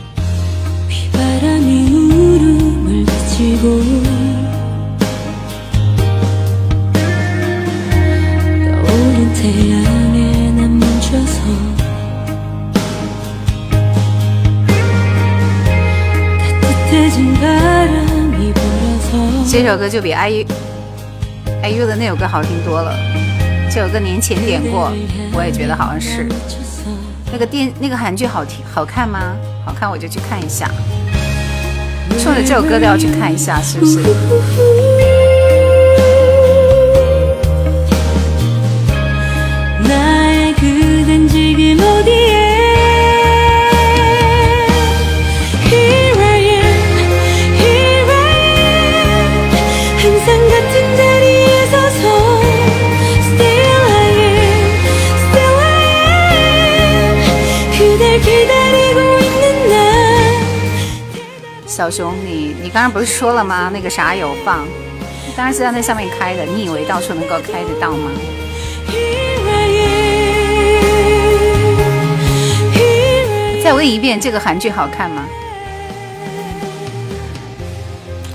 [0.87, 3.81] 비바람이 울음을 비치고
[8.65, 11.41] 떠오른 태양에 난 멈춰서
[16.61, 17.78] 따뜻해진 바람이 불어서
[19.49, 20.45] 这首歌就比 IU
[21.63, 22.93] IU 的那首歌好听多了。
[23.71, 24.91] 这首歌年前点过，
[25.33, 26.27] 我也觉得好像是。
[26.27, 29.35] 멈춰서 那个电那个韩剧好听好看吗？
[29.65, 30.69] 好看我就去看一下。
[32.19, 33.99] 冲着这首歌都要去看一下，是不是？
[39.83, 42.58] 나의 그댄 지금 어디에
[61.80, 63.70] 小熊，你你刚刚不是说了吗？
[63.72, 64.68] 那个啥有放，
[65.34, 66.44] 当然是在那上面开的。
[66.44, 68.10] 你以为到处能够开得到吗？
[73.64, 75.24] 再问一遍，这个韩剧好看吗？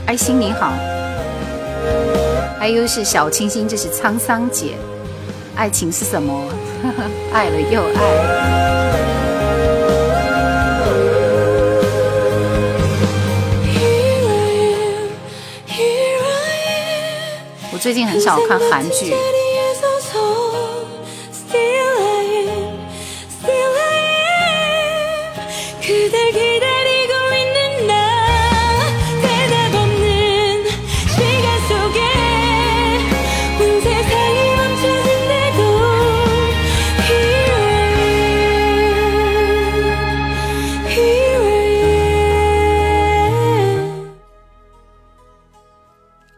[0.07, 0.73] 爱心你好
[2.59, 4.71] ，IU 是小清新，这是沧桑姐。
[5.55, 6.49] 爱情是什么？
[7.31, 8.84] 爱了又爱。
[17.85, 19.13] 最近很少看韩剧，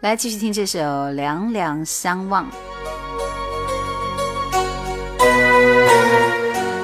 [0.08, 0.80] 来继续听这首
[1.16, 2.46] 《两两相望》。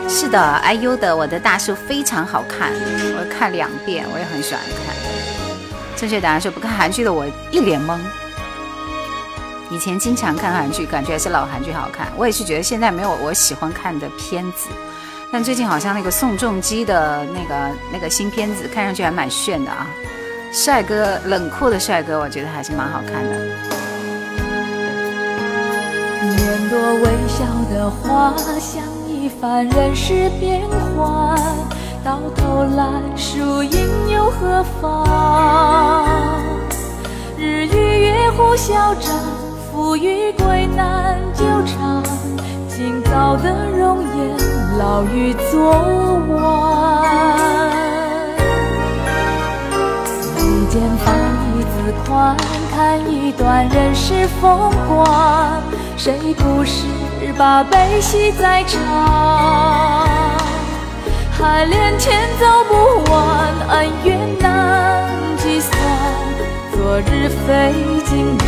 [0.09, 4.93] 是的，IU 的《我的大树》非常好看，我看两遍，我也很喜欢看。
[5.95, 7.97] 正确答案是不看韩剧的我一脸懵。
[9.69, 12.09] 以前经常看韩剧，感觉还是老韩剧好看。
[12.17, 14.67] 我也是觉得现在没有我喜欢看的片子，
[15.31, 19.87] 但最近好像那个宋仲基的那个那个新片子，看上去还蛮炫的啊。
[20.53, 23.31] 帅哥，冷酷的帅哥，我觉得还是蛮好看的。
[26.21, 27.43] 年多微笑
[27.73, 30.61] 的花，像一番人世变
[30.95, 31.35] 幻，
[32.03, 36.39] 到头来输赢又何妨？
[37.35, 39.11] 日与月互消长，
[39.71, 42.03] 富与贵难纠缠，
[42.69, 44.37] 今早的容颜，
[44.77, 45.71] 老于昨
[46.29, 47.82] 晚。
[50.73, 51.13] 眉间放
[51.55, 52.35] 一字宽，
[52.73, 55.61] 看一段人世风光。
[55.95, 56.87] 谁不是
[57.37, 58.81] 把悲喜在尝？
[61.31, 65.77] 海连天走不完，恩怨难计算。
[66.71, 67.71] 昨日非，
[68.05, 68.41] 今日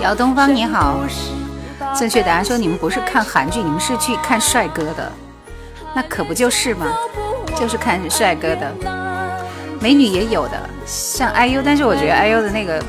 [0.00, 1.00] 姚东方你好
[1.96, 5.12] 正确答案说你们不是看韩剧，你们是去看帅哥的，
[5.94, 6.86] 那可不就是吗？
[7.58, 8.72] 就是看帅哥的，
[9.80, 12.82] 美女也有的，像 IU，但是我觉得 IU 的那个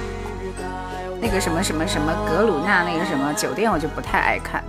[1.21, 4.63] 那个什么什么什么格鲁纳那个什么酒店，我就不太爱看。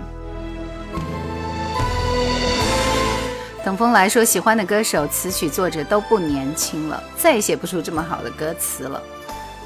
[3.65, 9.01] 等风来说，喜欢的歌手、词曲作者都不年轻了，再也写不出这么好的歌词了。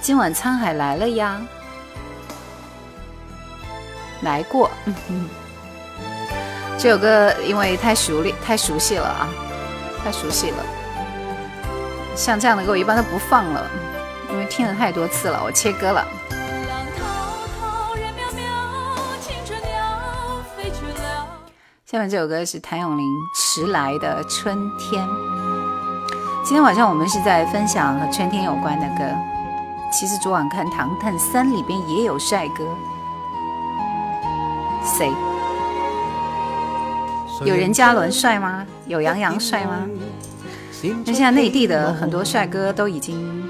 [0.01, 1.41] 今晚沧海来了呀，
[4.23, 4.71] 来过。
[6.79, 9.29] 这首歌因为太熟练、太熟悉了啊，
[10.03, 10.57] 太熟悉了。
[12.15, 13.69] 像这样的歌我一般都不放了，
[14.31, 16.07] 因为听了太多次了，我切歌了。
[16.69, 17.05] 浪滔
[17.61, 18.41] 滔，人渺渺，
[19.21, 21.27] 青春鸟飞去了。
[21.85, 23.05] 下面这首歌是谭咏麟
[23.37, 25.05] 《迟来的春天》。
[26.45, 29.05] 今天晚上我们是在分享和春天有关的歌。
[29.91, 32.65] 其实昨晚看《唐探三》里边也有帅哥，
[34.85, 35.11] 谁？
[37.45, 38.67] 有任嘉伦帅吗？
[38.87, 39.87] 有杨洋帅吗？
[41.05, 43.49] 那现在内地的很多帅哥都已经，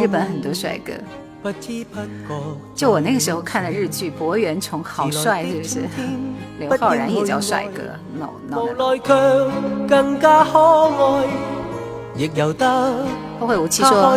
[0.00, 0.92] 日本很多帅哥。
[2.74, 5.80] 就我那个时候看的日剧《博元崇》，好帅，是不是？
[6.60, 7.82] 刘昊然也叫帅哥
[8.16, 8.68] ，no no。
[13.42, 14.16] 后会无期说，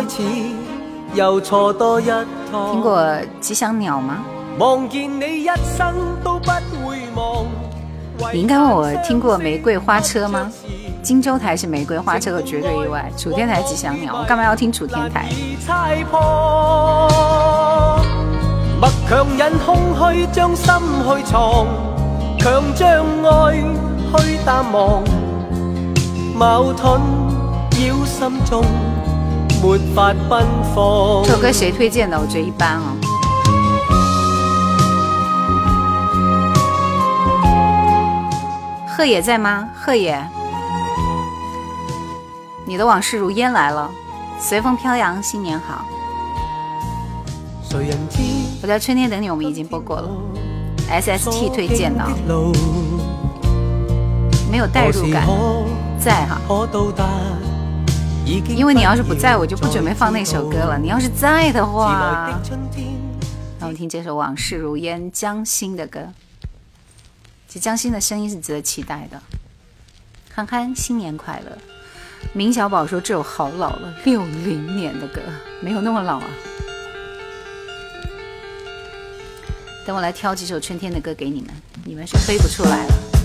[1.12, 3.04] 听过
[3.40, 4.24] 吉祥鸟吗？
[8.32, 10.48] 你应该问我听过玫瑰花车吗？
[11.02, 13.10] 荆州台是玫瑰花车，绝对意外。
[13.16, 15.28] 楚天台吉祥鸟，我干嘛要听楚天台？
[15.66, 15.88] 强
[19.08, 19.76] 强忍空
[20.12, 20.72] 虚，将心
[21.04, 21.66] 去藏，
[22.74, 23.56] 将爱
[24.16, 25.02] 去淡忘，
[26.34, 27.00] 矛盾
[27.72, 28.62] 扰心中，
[29.62, 31.24] 没法奔放。
[31.24, 32.18] 这首歌谁推荐的？
[32.18, 32.96] 我觉得一般啊。
[38.96, 39.68] 贺野在吗？
[39.74, 40.18] 贺野，
[42.64, 43.90] 你的往事如烟来了，
[44.40, 45.84] 随风飘扬，新年好。
[48.62, 50.08] 我在春天等你，我们已经播过了。
[50.88, 52.02] S S T 推荐的，
[54.50, 55.26] 没有代入感，
[56.00, 56.40] 在哈。
[58.26, 60.76] 因为你要是不在，我就不准备放那首歌了。
[60.76, 62.28] 你要是在的话，
[63.60, 66.00] 让我们听这首《往事如烟》江心的歌。
[67.46, 69.22] 其实江心的声音是值得期待的。
[70.34, 71.56] 憨憨，新年快乐！
[72.32, 75.20] 明小宝说这首好老了，六零年的歌，
[75.60, 76.26] 没有那么老啊。
[79.86, 81.50] 等我来挑几首春天的歌给你们，
[81.84, 83.15] 你们是飞不出来了。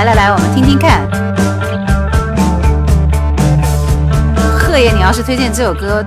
[0.00, 1.06] 来来来，我们听听看。
[4.58, 6.02] 贺爷，你要是推荐这首歌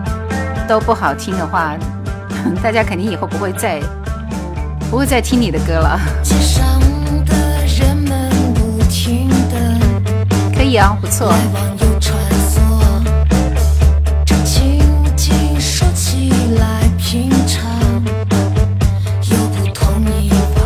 [0.68, 1.76] 都不好听的话，
[2.64, 3.80] 大家肯定以后不会再
[4.90, 6.00] 不会再听你的歌了。
[10.56, 11.32] 可以啊，不错。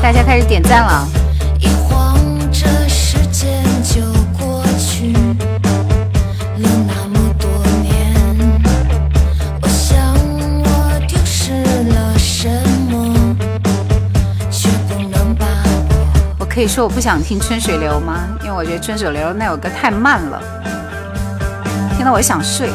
[0.02, 1.27] 大家开始点赞了。
[16.58, 18.28] 可以说我不想听《春水流》吗？
[18.44, 20.42] 因为我觉得《春水流》那首歌太慢了，
[21.96, 22.68] 听到我想睡。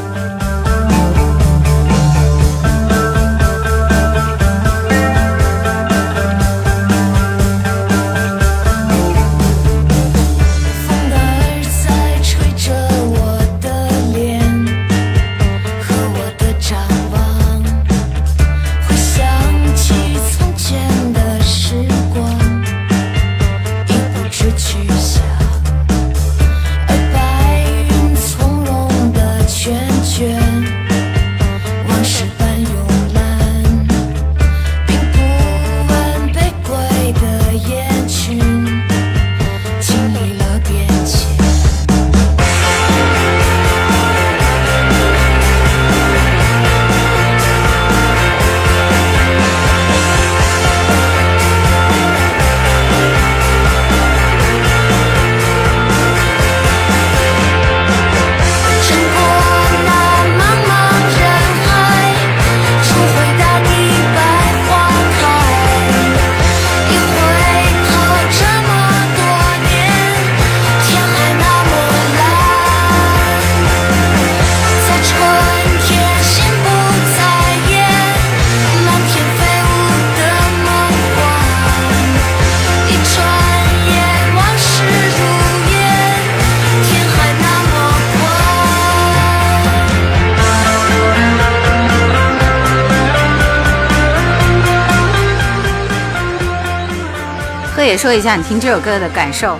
[98.02, 99.56] 说一下你听这首歌的感受，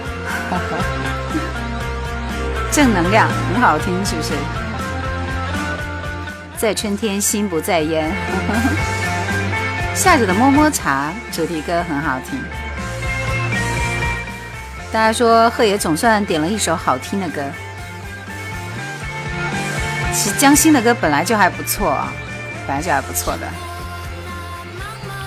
[2.73, 4.31] 正能量很好听，是不是？
[6.57, 8.11] 在春天，心不在焉。
[9.95, 12.37] 下着的么么茶主题歌很好听。
[14.91, 17.45] 大家说贺爷总算点了一首好听的歌。
[20.13, 22.13] 其实江心的歌本来就还不错啊，
[22.67, 23.47] 本来就还不错的。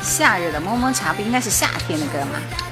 [0.02, 2.65] 夏日的么么茶不应该是夏天的歌吗？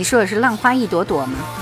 [0.00, 1.59] 你说的是浪花一朵朵吗？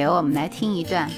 [0.00, 1.10] 流，我们来听一段。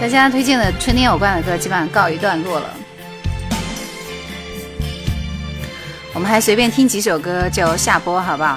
[0.00, 2.72] 大家推荐的春天有关的歌基本上告一段落了，
[6.14, 8.56] 我们还随便听几首歌就下播，好不好？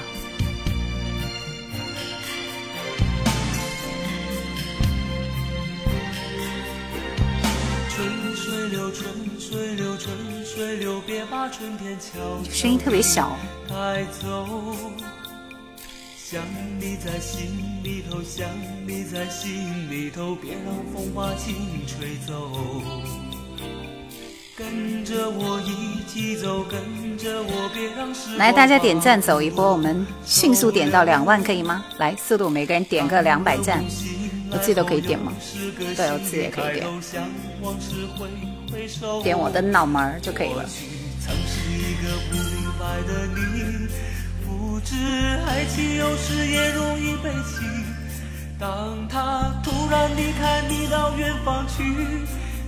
[7.89, 10.15] 春水流，春水流，春
[10.45, 13.35] 水流，别把春天悄悄声音特别小，
[17.21, 18.49] 心里头，想
[18.87, 19.51] 你在心
[19.91, 22.51] 里头，别让风把情吹走。
[24.57, 31.85] 跟着我一起走，跟着我，别让来，大家点赞走一波，我们迅速点到两万，可以吗？
[31.99, 33.83] 来，速度，每个人点个两百赞，
[34.51, 35.31] 我自己都可以点吗？
[35.95, 36.87] 对，我自己也可以点，
[39.21, 40.67] 点我的脑门就可以了。
[44.83, 44.95] 知
[45.47, 47.65] 爱情有时也容易被弃。
[48.59, 51.83] 当他突然离开你到远方去，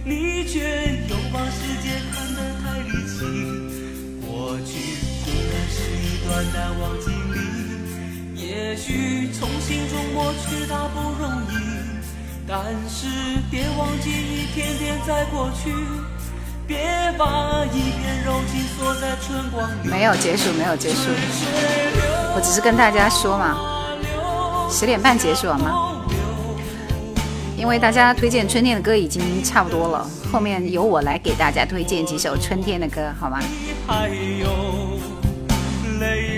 [0.03, 0.59] 你却
[1.07, 3.19] 又把世界看得太离奇。
[4.25, 4.71] 过去
[5.23, 11.53] 固然是一段难忘经历，也许从心中抹去它不容易，
[12.47, 13.07] 但是
[13.51, 15.71] 别忘记一天天在过去。
[16.73, 19.87] 别把一片柔情锁在春光里。
[19.87, 21.11] 没有结束，没有结束，
[22.35, 23.55] 我只是跟大家说嘛，
[24.71, 25.99] 十点半结束好吗？
[27.55, 33.39] 因为大家推荐春天的歌已经差不多了，后面由我来给大家推荐几首春天的歌，好吗？
[33.87, 34.49] 还有
[35.99, 36.32] 泪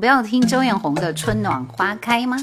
[0.00, 2.38] 不要听周艳红的《春暖花开》吗？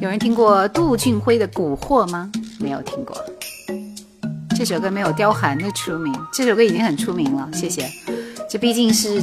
[0.00, 2.32] 有人听过杜俊辉的《蛊惑》吗？
[2.58, 3.14] 没有听过。
[4.56, 7.86] 这首歌没有刁寒的出名，这首歌已经很出名了，谢谢。
[8.48, 9.22] 这毕竟是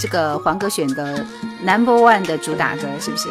[0.00, 1.22] 这个黄格选的
[1.62, 3.28] Number One 的主打歌，是不是？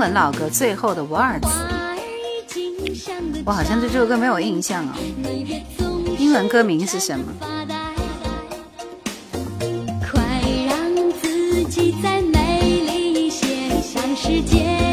[0.00, 1.46] 文老歌《最后的五二字》，
[3.44, 4.94] 我好像对这首歌没有印象哦。
[6.18, 7.26] 英文歌名是什么？
[10.00, 10.22] 快
[10.66, 10.90] 让
[11.20, 14.89] 自己再美丽一些，向世界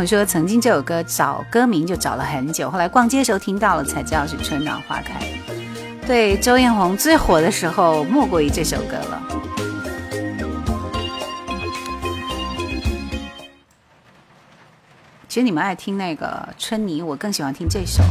[0.00, 5.20] 我说，曾经这首歌找歌名就找了很久，后来逛街时候听到了，才知道是《春暖花开》。
[6.06, 9.22] 对，周艳红最火的时候，莫过于这首歌了。
[15.28, 16.26] 其实你们爱听那个
[16.58, 18.02] 《春泥》，我更喜欢听这首。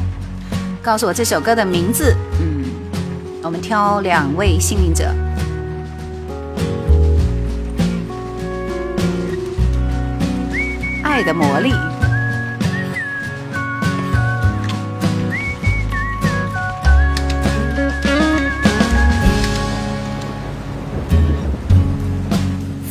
[0.84, 2.16] 告诉我这首歌的名字。
[2.40, 2.66] 嗯，
[3.42, 5.12] 我们挑两位幸运者。
[11.20, 11.70] 爱的魔力。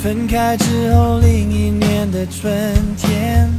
[0.02, 2.52] 分开之后，另一年的春
[2.98, 3.50] 天，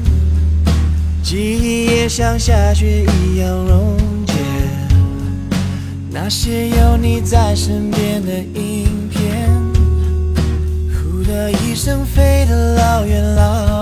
[1.23, 3.97] 记忆也像下雪一样溶
[4.27, 4.33] 解。
[6.11, 9.49] 那些有你在身边的影片，
[10.93, 13.78] 呼的一声飞得老远老。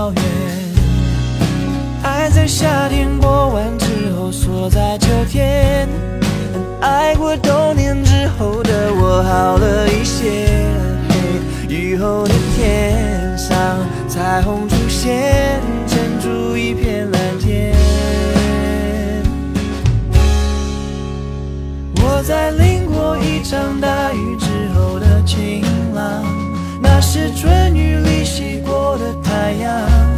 [2.38, 5.88] 在夏天过完之后锁在秋天，
[6.80, 10.64] 爱过冬年之后的我好了一些。
[11.68, 13.56] 雨后的天上，
[14.06, 17.74] 彩虹出现，撑出一片蓝天。
[21.96, 24.46] 我在淋过一场大雨之
[24.78, 26.22] 后的晴朗，
[26.80, 30.17] 那是春雨里洗过的太阳。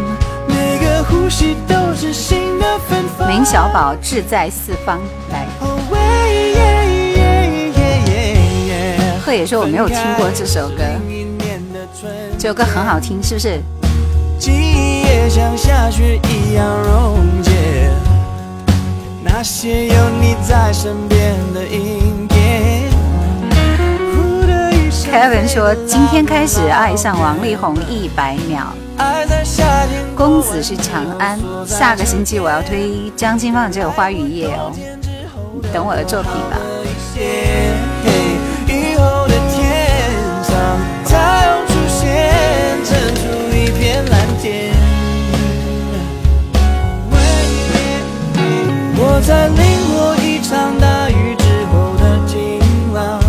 [1.01, 3.27] 每个呼吸都是新的芬芳。
[3.27, 4.99] 明小宝志在四方，
[5.31, 5.47] 来。
[5.59, 5.71] Oh.
[9.25, 10.83] 贺野说我没有听过这首歌，
[12.37, 13.59] 这首歌很好听，是不是？
[14.37, 17.89] 记忆也像下雪一样溶解，
[19.23, 22.91] 那些有你在身边的影片。
[24.13, 28.67] 呼的一声 Kevin 说今天开始爱上王力宏一百秒。
[30.15, 34.71] 公子是长安，下个星期我要推张清芳的这首《花雨夜》哦，
[35.53, 36.57] 你等我的作品吧。
[49.23, 49.55] 在淋
[49.93, 52.59] 过一场大雨之后的晴
[52.91, 53.21] 朗，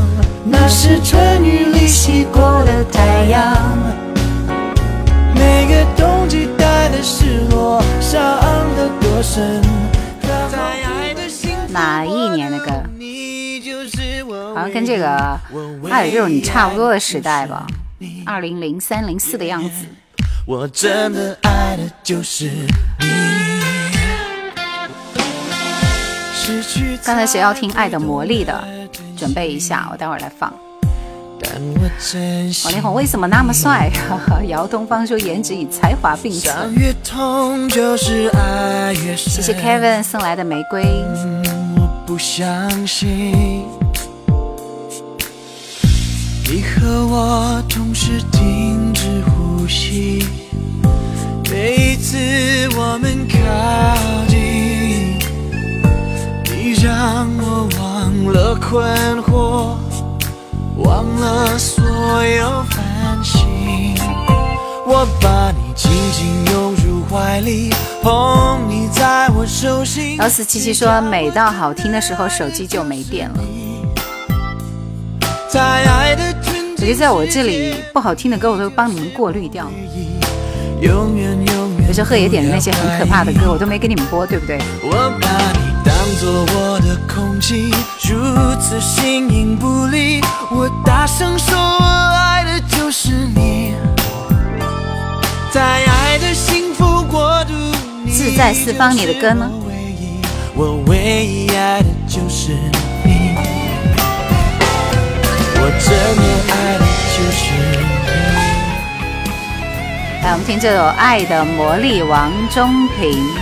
[0.43, 3.55] 那是春雨里洗过的太阳。
[5.43, 8.23] 每个冬季带的失落，伤
[8.77, 9.61] 得多深。
[11.69, 12.71] 哪一年的歌？
[12.97, 15.41] 你就是我好像跟这个
[15.91, 17.67] 爱有这种你差不多的时代吧，
[18.25, 19.85] 二零零三零四的样子。
[20.47, 22.45] 我真的爱的就是
[23.01, 23.43] 你。
[27.05, 28.63] 刚才谁要听《爱的魔力》的？
[29.17, 30.53] 准备一下，我待会儿来放。
[32.65, 33.91] 王力宏为什么那么帅？
[34.09, 36.75] 哈哈，姚东方说颜值与才华并存。
[39.17, 40.83] 谢谢 Kevin 送来的玫瑰。
[41.77, 43.67] 我不相信，
[46.49, 50.27] 你和我同时停止呼吸。
[51.51, 52.17] 每一次
[52.77, 53.37] 我们靠
[54.27, 55.19] 近，
[56.45, 59.77] 你让我忘了困惑，
[60.85, 61.85] 忘了所
[62.25, 63.95] 有烦心。
[64.87, 67.71] 我把你紧紧拥入怀里，
[68.03, 70.17] 捧你在我手心。
[70.19, 73.39] 幺四七七说，每到好听的时候，手机就没电了。
[75.49, 79.71] 在爱的春我觉得在我这里不好听的歌，我都帮你们过滤掉。
[80.81, 84.59] 有时候贺爷点的那些很可怕的歌，我都没给你们播，对不对？
[84.83, 85.72] 我把你
[86.13, 87.71] 当做我的空气，
[88.03, 88.19] 如
[88.61, 90.21] 此形影不离。
[90.51, 91.83] 我大声说，我
[92.15, 93.73] 爱的就是你，
[95.51, 97.55] 在爱的幸福国度。
[98.05, 99.51] 你自在四方你的歌呢
[100.55, 102.53] 我唯一爱的就是
[103.05, 103.35] 你，
[105.57, 106.85] 我真的爱的
[107.17, 107.81] 就是你。
[110.23, 113.42] 来，我们听这首《爱的魔力》，王中平。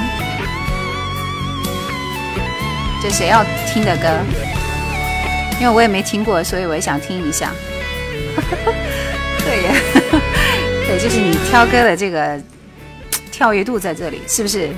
[3.03, 4.09] 这谁要听的歌？
[5.61, 7.53] 因为我也没听过，所以我也想听一下。
[9.45, 9.75] 对呀，
[10.87, 12.41] 对，就是你挑歌的这个
[13.31, 14.71] 跳跃度在这里，是不是？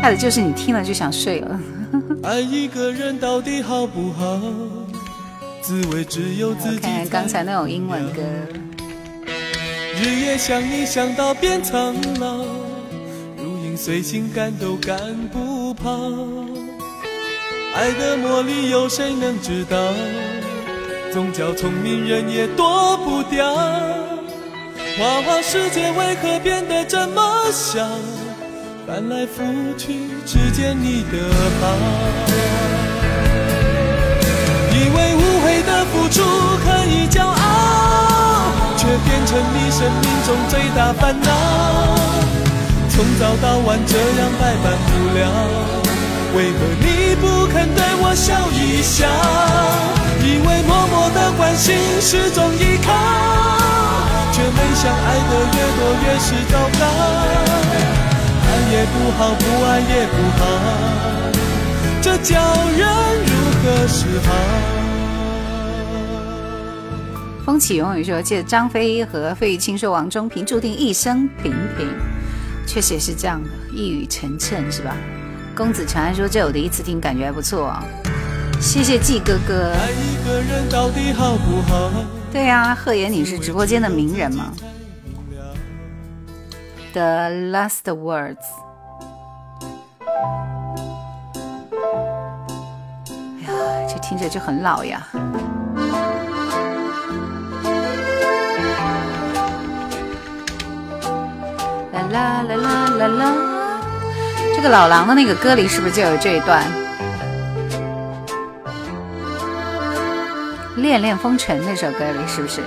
[0.00, 1.60] 害的就是你听了就想睡了。
[2.24, 4.40] 爱一个人到底好不好？
[5.60, 8.22] 滋味只有自己看看刚才那种英文歌，
[9.96, 12.57] 日夜想你想到变苍老，如影
[13.78, 14.98] 随心赶都赶
[15.28, 15.88] 不跑。
[17.76, 19.78] 爱的魔力有谁能知道？
[21.12, 23.54] 总叫聪明人也躲不掉。
[24.98, 27.22] 花花世界为何变得这么
[27.52, 27.88] 小？
[28.84, 29.94] 翻来覆去
[30.26, 31.18] 只见你的
[31.60, 31.76] 好。
[34.74, 36.20] 以为无悔的付出
[36.64, 41.28] 可以骄傲，却变成你生命中最大烦恼。
[42.98, 45.30] 从早到晚这样百般无聊，
[46.34, 49.06] 为何你不肯对我笑一笑？
[50.20, 52.90] 以为默默的关心是种依靠，
[54.32, 56.82] 却没想爱的越多越是糟糕。
[58.42, 60.42] 爱也不好，不爱也不好，
[62.02, 62.34] 这叫
[62.76, 62.82] 人
[63.22, 63.30] 如
[63.62, 64.34] 何是好？
[67.46, 71.86] 风起永远说，记得张飞和费玉清说王中平注定一生平平，
[72.68, 74.94] 确实也是这样的，一语成谶是吧？
[75.56, 77.74] 公子长安说这我第一次听，感觉还不错、
[78.60, 79.72] 谢谢季哥哥。
[79.72, 81.90] 爱一个人到底好不好？
[82.30, 84.52] 对呀、贺言你是直播间的名人吗
[86.92, 88.36] ？The last words。
[93.40, 95.08] 哎呀，这听着就很老呀。
[102.10, 103.34] 啦啦啦啦啦，
[104.56, 106.64] 这个老狼的那个歌里是不是就有这一段？
[110.80, 112.62] 《恋恋风尘》那首歌里是不是？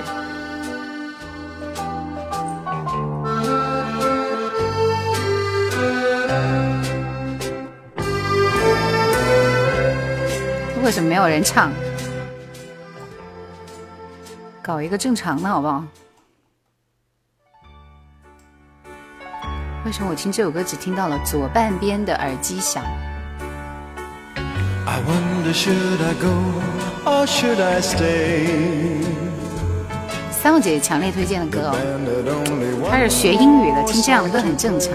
[10.84, 11.72] 为什么没有人唱？
[14.61, 15.84] 搞一个正常的好不好？
[19.91, 22.81] 为什么我听这首歌只听到了左半边的耳机响？
[30.31, 31.76] 三位姐姐强烈推荐的歌哦，
[32.89, 34.93] 她是学英语的，听这样的歌很正常。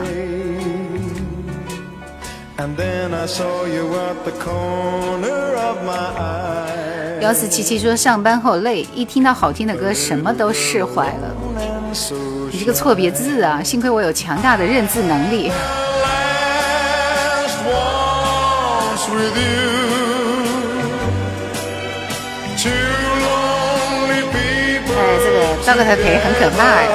[7.20, 11.36] 幺四七七说上班后累，一听到好听的歌，什么都释怀了。
[12.52, 13.62] 你这个错别字啊！
[13.62, 15.50] 幸亏我有强大的认字能力。
[24.98, 26.88] 哎，这个赵哥的嘴很可怕呀！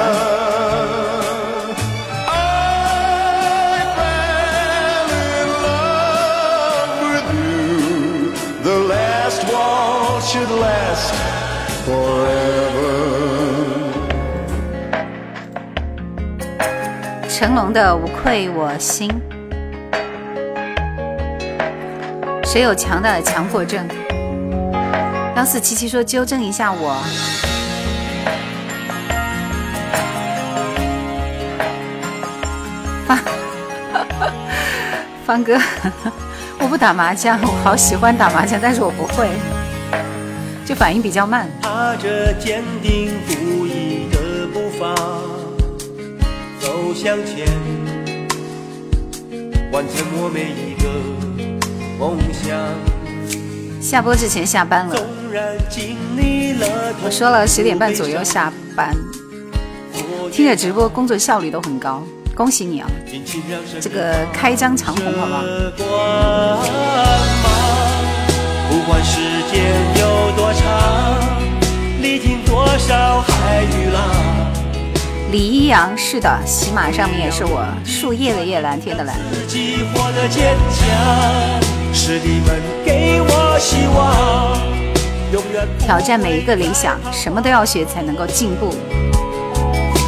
[17.42, 19.10] 成龙的《无愧我心》，
[22.46, 23.84] 谁有强大的强迫症？
[25.34, 26.94] 幺四七七说纠正一下我。
[33.08, 33.18] 方
[35.26, 35.58] 方哥，
[36.60, 39.28] 我不打麻将，我好喜欢打麻将，但是我不会，
[40.64, 41.48] 就反应比较慢。
[41.60, 44.94] 踏着坚定不移的步伐
[46.92, 47.46] 走向前，
[49.72, 50.90] 完成我每一个
[51.98, 52.52] 梦想。
[53.80, 54.94] 下播之前下班了，
[57.02, 58.94] 我说了十点半左右下班，
[60.30, 62.02] 听着直播工作效率都很高，
[62.34, 62.90] 恭喜你啊！
[63.80, 66.62] 这个开张长虹好不好？
[68.68, 69.18] 不管时
[69.50, 69.64] 间
[69.98, 71.18] 有多长，
[72.02, 74.31] 历经多少海与浪。
[75.32, 79.16] 李一阳是的，喜马上面也是我，树叶的叶，蓝天的蓝。
[79.32, 84.54] 自己活得坚强，是你们给我希望，
[85.32, 88.74] 永远挑战每一个理想，什么都要学才能够进步。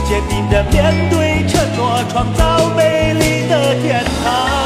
[0.07, 4.64] 坚定的面对承诺，创造美丽的天堂。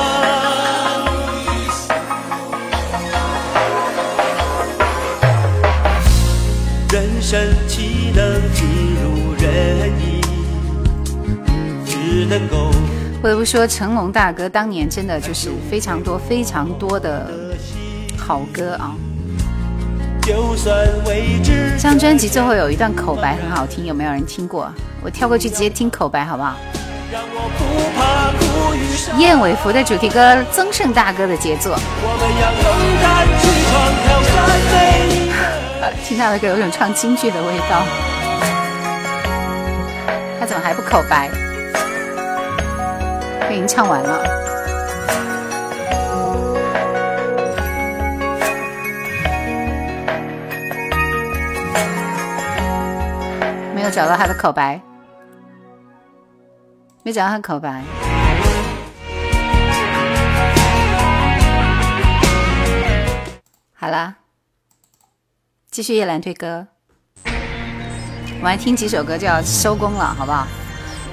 [12.29, 12.71] 能够
[13.23, 17.27] 不得不说，成龙大哥当年真的就是非常多非常多的
[18.17, 18.95] 好歌啊！
[21.43, 24.71] 这张专辑最后有一段口白很好听，有没有人听过？
[25.03, 26.55] 我跳过去直接听口白好不好？
[27.11, 27.65] 让我不
[27.97, 28.79] 怕苦与。
[29.21, 31.75] 燕尾服的主题歌，曾盛大哥的杰作。
[31.75, 32.69] 我们要勇
[33.01, 33.73] 敢去闯，
[34.05, 34.37] 挑战
[34.71, 34.77] 每
[35.17, 35.33] 一个。
[35.81, 37.83] 呃，听他的歌有种唱京剧的味道。
[40.39, 41.31] 他怎么还不口白？
[43.49, 44.23] 他已经唱完了。
[53.75, 54.79] 没有找到他的口白，
[57.03, 57.83] 没找到他的口白。
[63.73, 64.17] 好啦，
[65.71, 66.67] 继续夜兰推歌。
[67.25, 70.47] 我们来听几首歌就要收工了，好不好？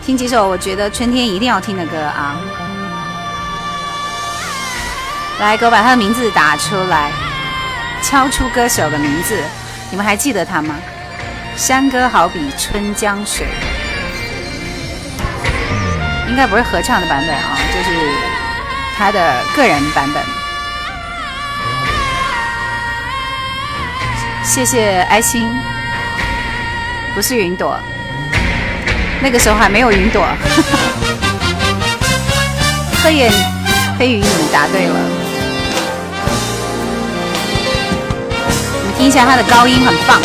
[0.05, 2.35] 听几首我觉得春天一定要听的歌啊！
[5.39, 7.09] 来，给我把他的名字打出来，
[8.03, 9.35] 敲出歌手的名字。
[9.89, 10.75] 你们还记得他吗？
[11.55, 13.47] 山歌好比春江水，
[16.29, 18.11] 应该不是合唱的版本啊，就是
[18.95, 20.23] 他的个人版本。
[24.43, 25.51] 谢谢爱心，
[27.15, 27.79] 不是云朵，
[29.25, 30.23] 那个时候还没有云朵。
[33.03, 33.31] 黑眼
[33.97, 34.95] 黑云，你们答对了。
[38.85, 40.21] 你听一下他的高音，很棒。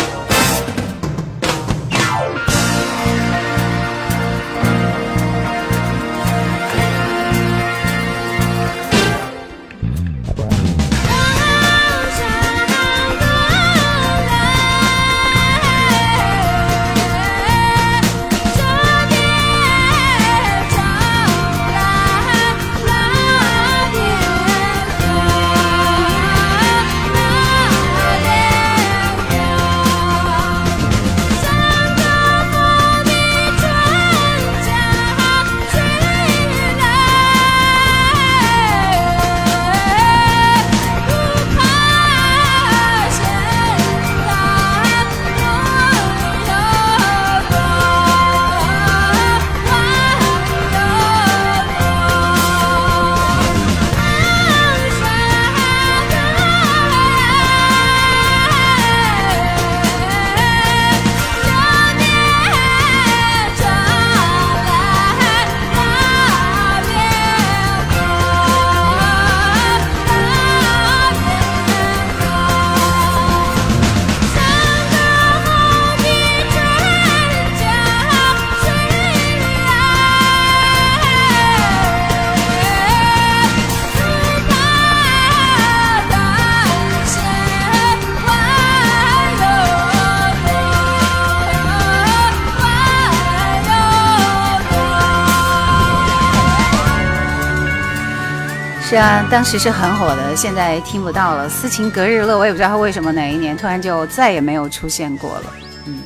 [99.29, 101.47] 当时是很火的，现在听不到了。
[101.47, 105.53] 斯琴格日乐，我也不知道他为什么哪一年突然就再也没有出现过了。
[105.85, 105.99] 嗯，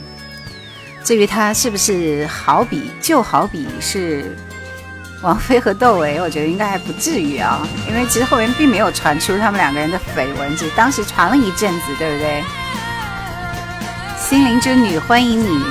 [1.03, 4.35] 至于他是不是好比就好比是
[5.21, 12.43] 王菲和窦唯，我觉得应该还不至于啊，因为其实后面并没有传出他们两个人的绯闻，只当时传了一阵子，对不对？
[14.19, 15.63] 心灵之女，欢迎你。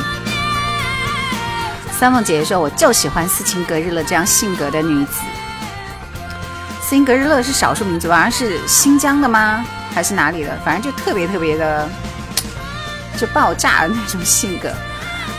[1.93, 5.21] 三梦姐姐说：“我就喜欢斯琴格日乐这样性格的女子。”
[6.85, 9.65] 斯琴格日乐是少数民族，好像是新疆的吗？
[9.95, 10.55] 还是哪里的？
[10.63, 11.89] 反正就特别特别的，
[13.17, 14.71] 就爆炸的那种性格。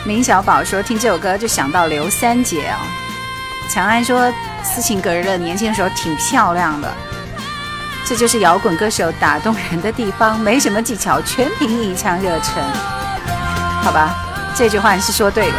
[0.03, 2.81] 明小宝说听这首歌就想到刘三姐哦。
[3.71, 6.91] 强安说斯琴格日乐年轻的时候挺漂亮的，
[8.07, 12.63] 这就是摇滚歌手打动人的地方，没什么技巧，全凭一腔热忱。
[13.83, 14.15] 好吧，
[14.55, 15.57] 这句话你是说对了。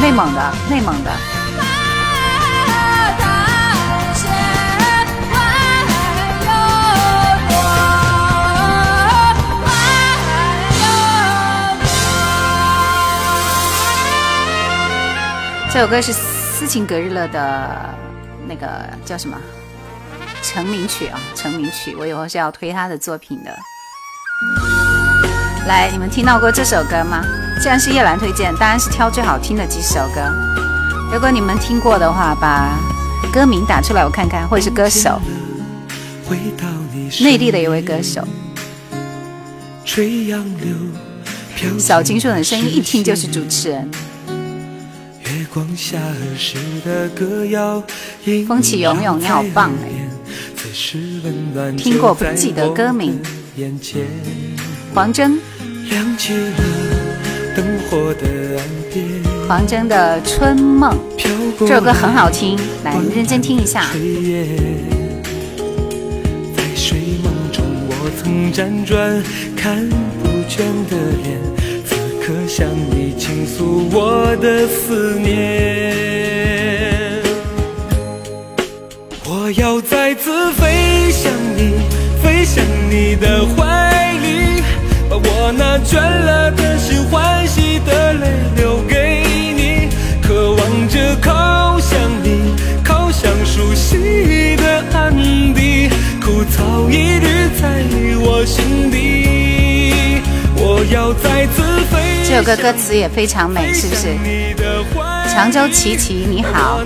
[0.00, 1.10] 内蒙的，内蒙的。
[15.72, 17.94] 这首歌是斯琴格日乐的
[18.48, 18.66] 那个
[19.04, 19.36] 叫什么
[20.42, 21.20] 成名曲啊？
[21.36, 23.56] 成名曲，我以后是要推他的作品的。
[25.68, 27.24] 来，你们听到过这首歌吗？
[27.62, 30.20] 既然是叶兰推荐，当然是挑最好听的几首歌。
[31.12, 32.76] 如果你们听过的话，把
[33.32, 35.20] 歌名打出来我看看，或者是歌手，
[37.20, 38.26] 内地的一位歌手。
[41.78, 43.88] 小金顺的声音一听就是主持人。
[48.46, 49.86] 风起涌涌，你好棒哎！
[51.76, 53.18] 听过不记得歌名。
[54.94, 55.38] 黄征。
[55.90, 56.62] 亮起了
[57.56, 58.24] 灯火的
[58.56, 59.04] 岸边。
[59.48, 60.96] 黄征的《春梦》
[61.58, 63.86] 这首歌很好听，来认真听一下。
[66.56, 69.20] 在睡梦中，我曾辗转
[69.56, 69.88] 看
[70.22, 70.58] 不倦
[70.88, 71.59] 的脸，此
[72.30, 75.92] 刻向你倾诉我的思念。
[79.24, 81.72] 我要再次飞向你，
[82.22, 84.62] 飞向你的怀里，
[85.08, 89.24] 把我那倦了的心、欢喜的泪留给
[89.56, 89.88] 你，
[90.22, 92.54] 渴望着靠向你，
[92.84, 95.12] 靠向熟悉的安
[95.52, 95.90] 迪，
[96.22, 97.26] 枯草一缕
[97.60, 97.82] 在
[98.22, 99.00] 我心底。
[100.62, 101.59] 我要再次
[102.30, 104.06] 这首歌歌词也非常美，是不是？
[105.28, 106.80] 常州琪琪你好，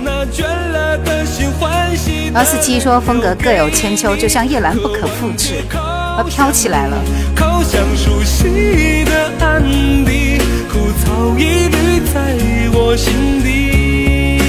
[2.33, 6.97] 幺四七说风格各有千秋，就像叶兰不可复制，啊飘起来了。
[7.35, 9.61] 靠向熟悉的安
[10.03, 12.35] 迪，枯草一缕在
[12.73, 13.13] 我心
[13.43, 14.39] 底。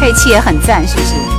[0.00, 1.35] 配器也很赞，是不是？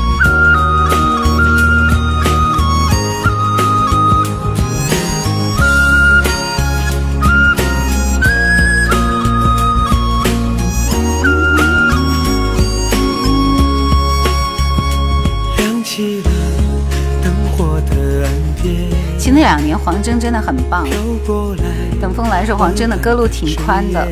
[19.37, 20.83] 那两年黄征真的很棒。
[20.83, 20.97] 飘
[21.27, 21.63] 过来
[22.01, 24.07] 等风来说黄征的歌路挺宽的，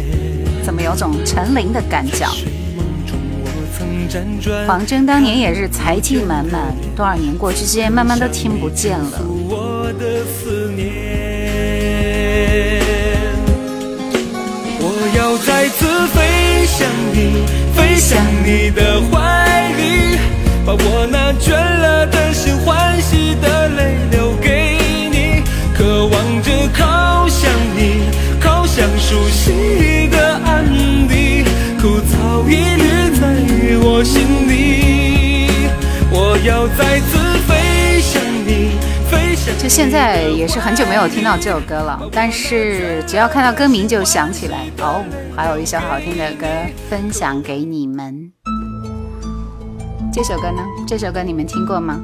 [0.64, 2.28] 怎么有种陈琳的感觉？
[2.76, 9.20] 梦中我曾辗转黄征当年也是才气满满，多少年过去，之间慢慢都听不见了。
[9.50, 10.86] 我的思念。
[14.80, 14.86] 我
[15.18, 17.42] 要再次飞向你，
[17.74, 20.20] 飞向你的怀里，
[20.64, 24.45] 把我那倦了的心、欢喜的泪留给，
[26.08, 28.10] 望着靠向你，
[28.40, 30.66] 靠向熟悉的安
[31.08, 31.44] 迪，
[31.80, 33.26] 枯草一缕在
[33.82, 35.48] 我心底。
[36.12, 37.18] 我要再次
[37.48, 38.78] 飞向你，
[39.10, 44.68] 飞向就现在也是很久没有听到这首歌了，但是只要看到歌名就想起来。
[44.80, 45.04] 哦，
[45.36, 46.46] 还有一首好听的歌
[46.90, 48.32] 分享给你们。
[50.14, 50.62] 这首歌呢？
[50.88, 52.00] 这首歌你们听过吗？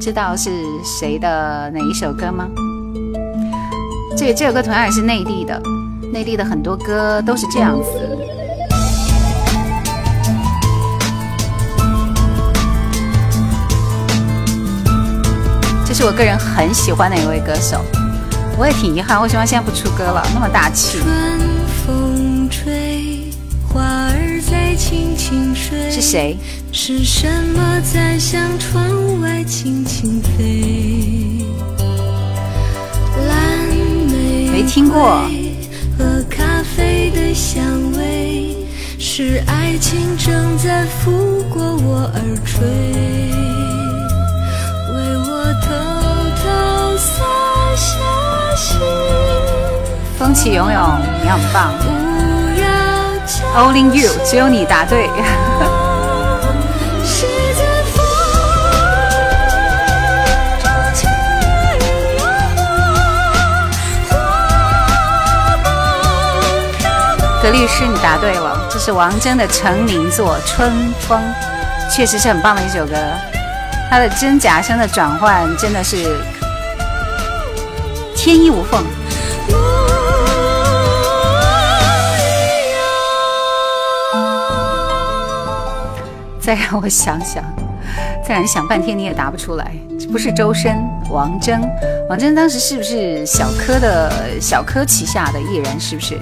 [0.00, 0.50] 知道是
[0.84, 2.46] 谁的哪一首歌吗？
[4.24, 5.60] 这这首歌同样也是内地的，
[6.10, 7.90] 内地的很多歌都是这样子。
[15.86, 17.84] 这是我个人很喜欢的一位歌手，
[18.56, 20.26] 我也挺遗憾，为什么现在不出歌了？
[20.32, 21.00] 那么大气。
[21.00, 21.38] 春
[21.86, 23.30] 风吹，
[23.68, 25.90] 花儿在轻轻睡。
[25.90, 26.38] 是谁？
[26.72, 31.43] 是什么在向窗外轻轻飞？
[34.66, 35.20] 听过
[35.96, 36.42] 和咖
[36.76, 37.64] 啡的香
[37.96, 38.56] 味，
[38.98, 42.66] 是爱情正在拂过我耳垂，
[44.90, 45.68] 为我偷
[46.42, 46.42] 偷
[46.96, 47.22] 洒
[47.76, 47.92] 下
[48.56, 48.80] 心。
[50.18, 51.72] 风起涌涌，你很棒。
[51.78, 51.84] 不
[52.60, 52.66] 要
[53.26, 55.08] 叫 Only you，只有你答对。
[67.44, 67.50] 何。
[67.50, 71.20] 律师，你答对了，这是王铮的成名作《春风》，
[71.94, 72.94] 确实是很棒的一首歌。
[73.90, 76.16] 它的真假声的转换真的是
[78.16, 78.82] 天衣无缝。
[86.40, 87.44] 再让我想想，
[88.26, 89.70] 再让你想半天，你也答不出来。
[90.10, 90.76] 不是周深，
[91.10, 91.60] 王铮，
[92.08, 95.78] 王铮当时是不是小柯的小柯旗下的艺人？
[95.78, 96.18] 是不是？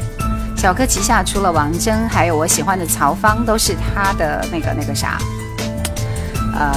[0.62, 5.18] 小柯旗下除了王铮，还有我喜欢的曹芳，都是他的那个那个啥。
[6.54, 6.72] 呃，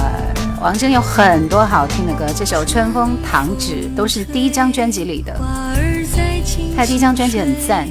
[0.60, 5.40] 王铮有很多好听的歌，这首《春风》《糖纸》都是第一张专辑里的。
[6.76, 7.86] 他第一张专辑很赞，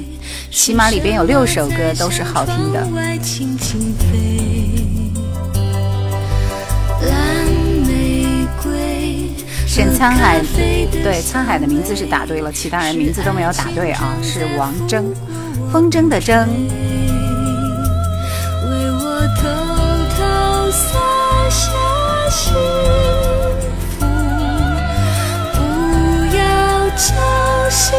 [0.50, 2.86] 起码里边有六首歌都是好听的。
[9.66, 10.42] 沈沧海
[11.02, 15.02] 对沧海的名字是打对了，其他人名字都没有打对啊，是王铮，
[15.76, 16.32] 风筝的筝。
[18.64, 19.42] 为我偷
[20.16, 20.24] 偷
[20.70, 20.88] 洒
[21.50, 21.66] 下
[22.30, 22.54] 幸
[23.98, 24.06] 福，
[25.52, 25.56] 不
[26.34, 26.40] 要
[26.96, 27.04] 叫
[27.68, 27.92] 醒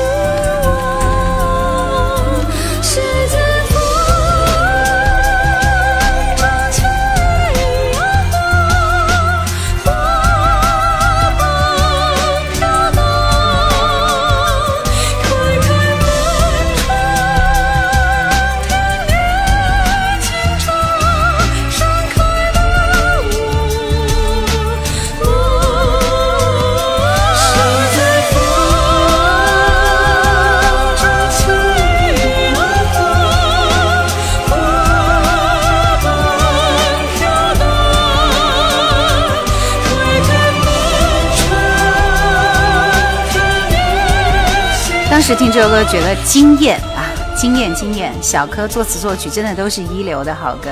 [45.27, 47.03] 是听这首歌觉得惊艳啊，
[47.35, 48.13] 惊艳惊艳！
[48.23, 50.69] 小柯作词作曲真的都是一流的好歌。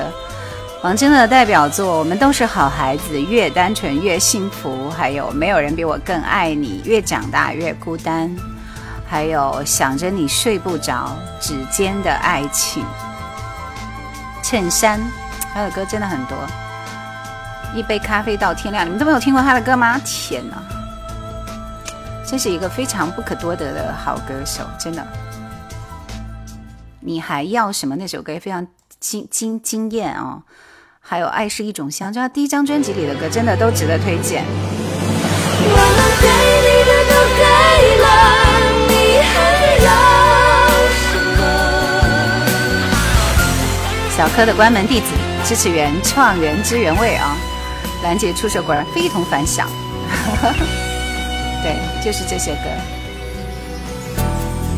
[0.82, 8.30] 王铮的代表作《我们都是好孩子》，越单纯越幸福；还有没有人比我更爱你，越长大越孤单；
[9.06, 12.82] 还有想着你睡不着，指尖的爱情。
[14.42, 14.98] 衬衫，
[15.52, 16.34] 他的歌真的很多。
[17.74, 20.00] 一杯咖啡到天亮，你们都没有听过他的歌吗？
[20.02, 20.56] 天哪！
[22.28, 25.06] 这是一个非常不可多得的好歌手，真的。
[27.00, 27.94] 你还要什么？
[27.94, 28.66] 那首歌也非常
[28.98, 30.42] 惊惊惊艳哦。
[31.00, 34.44] 还有《爱是一种香》，就他第一张专辑里的歌，真的都值得推荐。
[35.68, 36.26] 我们给
[36.66, 37.42] 你的都给
[38.02, 38.06] 了，
[38.88, 38.92] 你
[39.22, 39.34] 还
[39.84, 39.88] 要
[40.90, 41.40] 什么
[44.16, 45.06] 小柯的关门弟子，
[45.44, 47.36] 支持原创原汁原味啊！
[48.02, 49.68] 兰姐出手果然非同凡响。
[51.62, 52.68] 对，就是这些歌。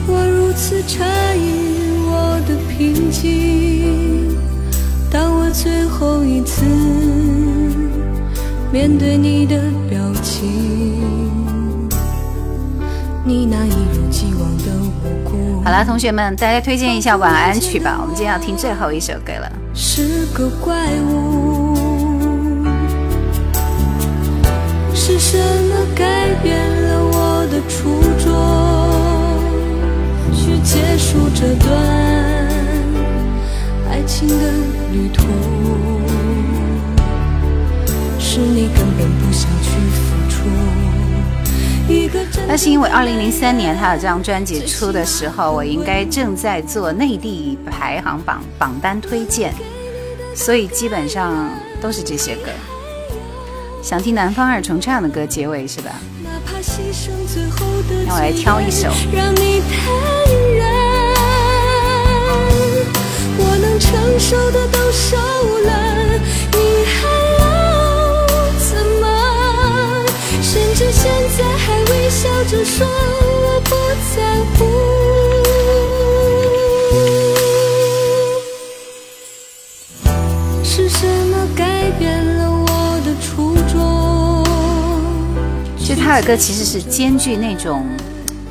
[0.07, 1.05] 我如此诧
[1.37, 4.39] 异我的平静，
[5.11, 6.65] 当我最后一次
[8.73, 9.57] 面对你的
[9.91, 10.49] 表情，
[13.25, 14.73] 你那一如既往的
[15.05, 15.63] 无辜。
[15.63, 17.99] 好了，同学们，大家推荐一下晚安曲吧。
[18.01, 19.53] 我们今天要听最后一首歌了。
[19.75, 20.75] 是个怪
[21.11, 21.48] 物。
[25.01, 28.27] 是什么改变了我的初衷？
[30.35, 31.73] 去结束这段
[33.89, 34.35] 爱情的
[34.93, 35.23] 旅途？
[38.19, 39.99] 是你根本不想去付
[40.29, 40.37] 出。
[42.49, 49.55] 那是因为二零零三年他有这张专辑出的时候，我应该正在做内地排行榜榜单推荐，
[50.35, 51.49] 所以基本上
[51.81, 52.51] 都是这些歌。
[53.83, 55.93] 想听南方二重唱的歌结尾是吧？
[58.07, 59.63] 让我来挑一首让你。
[63.41, 65.71] 我能承受的都受了，
[66.53, 66.99] 你还
[67.39, 67.43] 要
[68.59, 69.05] 怎么？
[70.43, 73.71] 甚至现在还微笑着说我不
[74.15, 74.17] 在
[74.57, 74.59] 乎。
[80.65, 82.38] 是什么改变了
[85.99, 87.87] 他的歌其实是兼具那种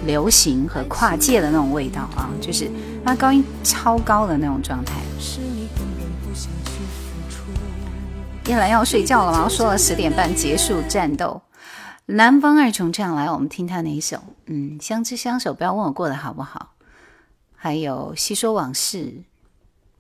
[0.06, 2.70] 流行和跨界的那种味道啊，就是
[3.04, 4.94] 他高音超高的那种状态。
[8.46, 9.50] 叶兰要睡觉了吗？
[9.50, 11.42] 说了十点半结束战斗。
[12.06, 14.22] 南方二重唱来，我们听他哪一首？
[14.46, 16.74] 嗯，相知相守，不要问我过得好不好。
[17.56, 19.24] 还有细说往事，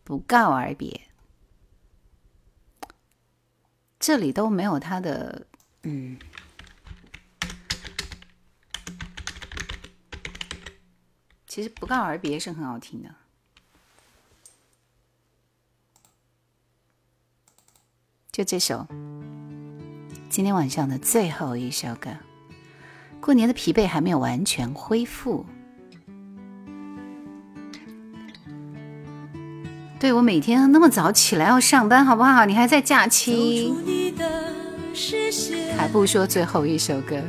[0.03, 1.01] 不告而别。
[3.99, 5.47] 这里都没有他的，
[5.83, 6.17] 嗯。
[11.57, 13.09] 其实不告而别是很好听的，
[18.31, 18.85] 就这首，
[20.29, 22.11] 今天晚上的最后一首歌。
[23.19, 25.47] 过年的疲惫还没有完全恢复，
[29.99, 32.45] 对我每天那么早起来要上班，好不好？
[32.45, 33.73] 你还在假期，
[35.75, 37.19] 还不说最后一首歌。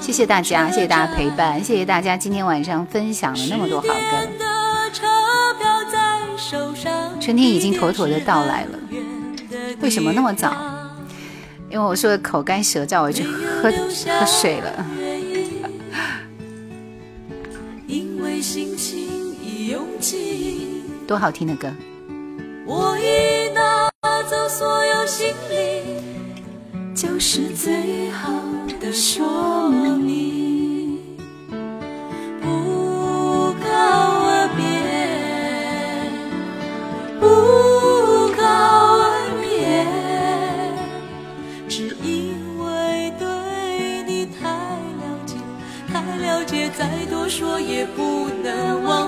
[0.00, 3.92] 谢谢大家，谢谢大家陪伴，谢谢大家今天晚上分享了那么多好歌。
[7.20, 8.78] 春天已经妥妥的到来了，
[9.80, 10.52] 为什么那么早？
[11.70, 14.84] 因为我说的口干舌燥，我就喝喝水了。
[21.06, 21.72] 多好听的歌！
[22.66, 23.88] 我已拿
[24.28, 26.31] 走所有行李。
[27.02, 28.30] 就是最好
[28.78, 31.00] 的说明。
[32.40, 33.66] 不告
[34.22, 34.62] 而别，
[37.18, 37.26] 不
[38.36, 38.46] 告
[39.02, 39.02] 而
[39.42, 39.84] 别，
[41.68, 43.26] 只因为对
[44.06, 45.34] 你太了解，
[45.92, 49.01] 太了解，再多说也不能挽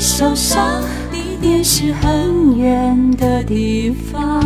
[0.00, 0.82] 受伤，
[1.12, 4.42] 地点是很远的地方，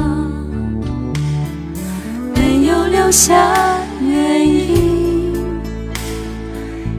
[2.35, 5.33] 没有留下原因，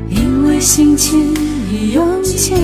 [0.10, 1.34] 因为心情
[1.70, 2.56] 已用尽。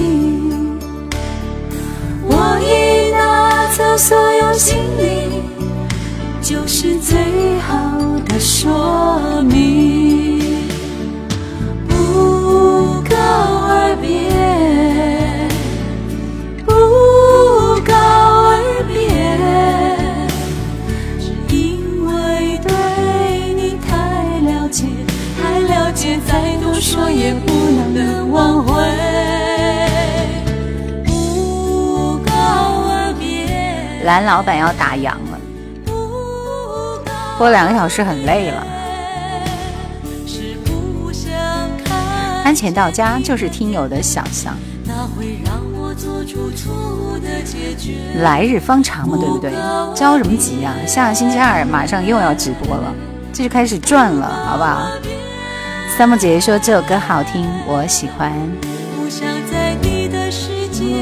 [2.25, 5.41] 我已拿走所有行李，
[6.41, 7.99] 就是最好
[8.29, 10.10] 的说明。
[34.11, 35.39] 蓝老板要打烊了，
[35.85, 35.91] 不
[37.05, 38.67] 告播两个小时很累了。
[40.27, 41.31] 是不想
[41.81, 41.97] 看
[42.43, 47.93] 安全到家就是听友的想象，那会让我做出错误的解决。
[48.21, 49.49] 来日方长嘛，对不对？
[49.95, 52.93] 着什么急呀、下个星期二马上又要直播了，
[53.31, 54.89] 这就开始转了，好不好？
[55.97, 58.33] 三木姐姐说这首歌好听，我喜欢。
[58.97, 60.99] 不想在你的世界，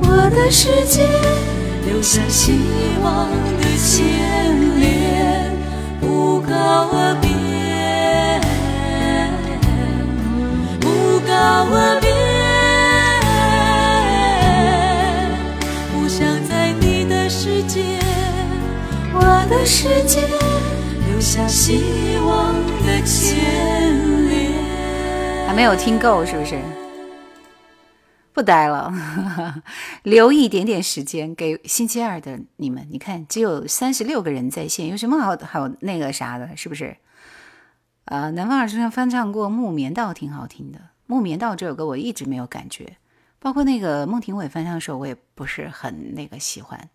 [0.00, 1.06] 我的世界
[1.84, 2.52] 留下希
[3.02, 3.28] 望
[3.58, 4.04] 的牵
[4.80, 5.52] 连，
[6.00, 7.28] 不告而别，
[10.80, 10.86] 不
[11.26, 11.32] 告
[11.70, 12.10] 而别，
[15.92, 17.98] 不想在你的世界，
[19.12, 20.20] 我的世界
[21.08, 22.54] 留下希望
[22.86, 23.36] 的牵
[24.28, 24.32] 连。
[25.46, 26.56] 还没有听够是不是？
[28.32, 28.92] 不待了，
[30.04, 32.86] 留一点点时间给星期二的你们。
[32.90, 36.96] 你看，只有三十六个人在线，有什么好好那个啥的，是不是？
[38.06, 40.78] 呃，南方二重唱翻唱过《木棉道》，挺好听的。
[41.06, 42.96] 《木棉道》这首歌我一直没有感觉，
[43.38, 46.88] 包括那个孟庭苇翻唱的时候，我也不是很那个喜欢。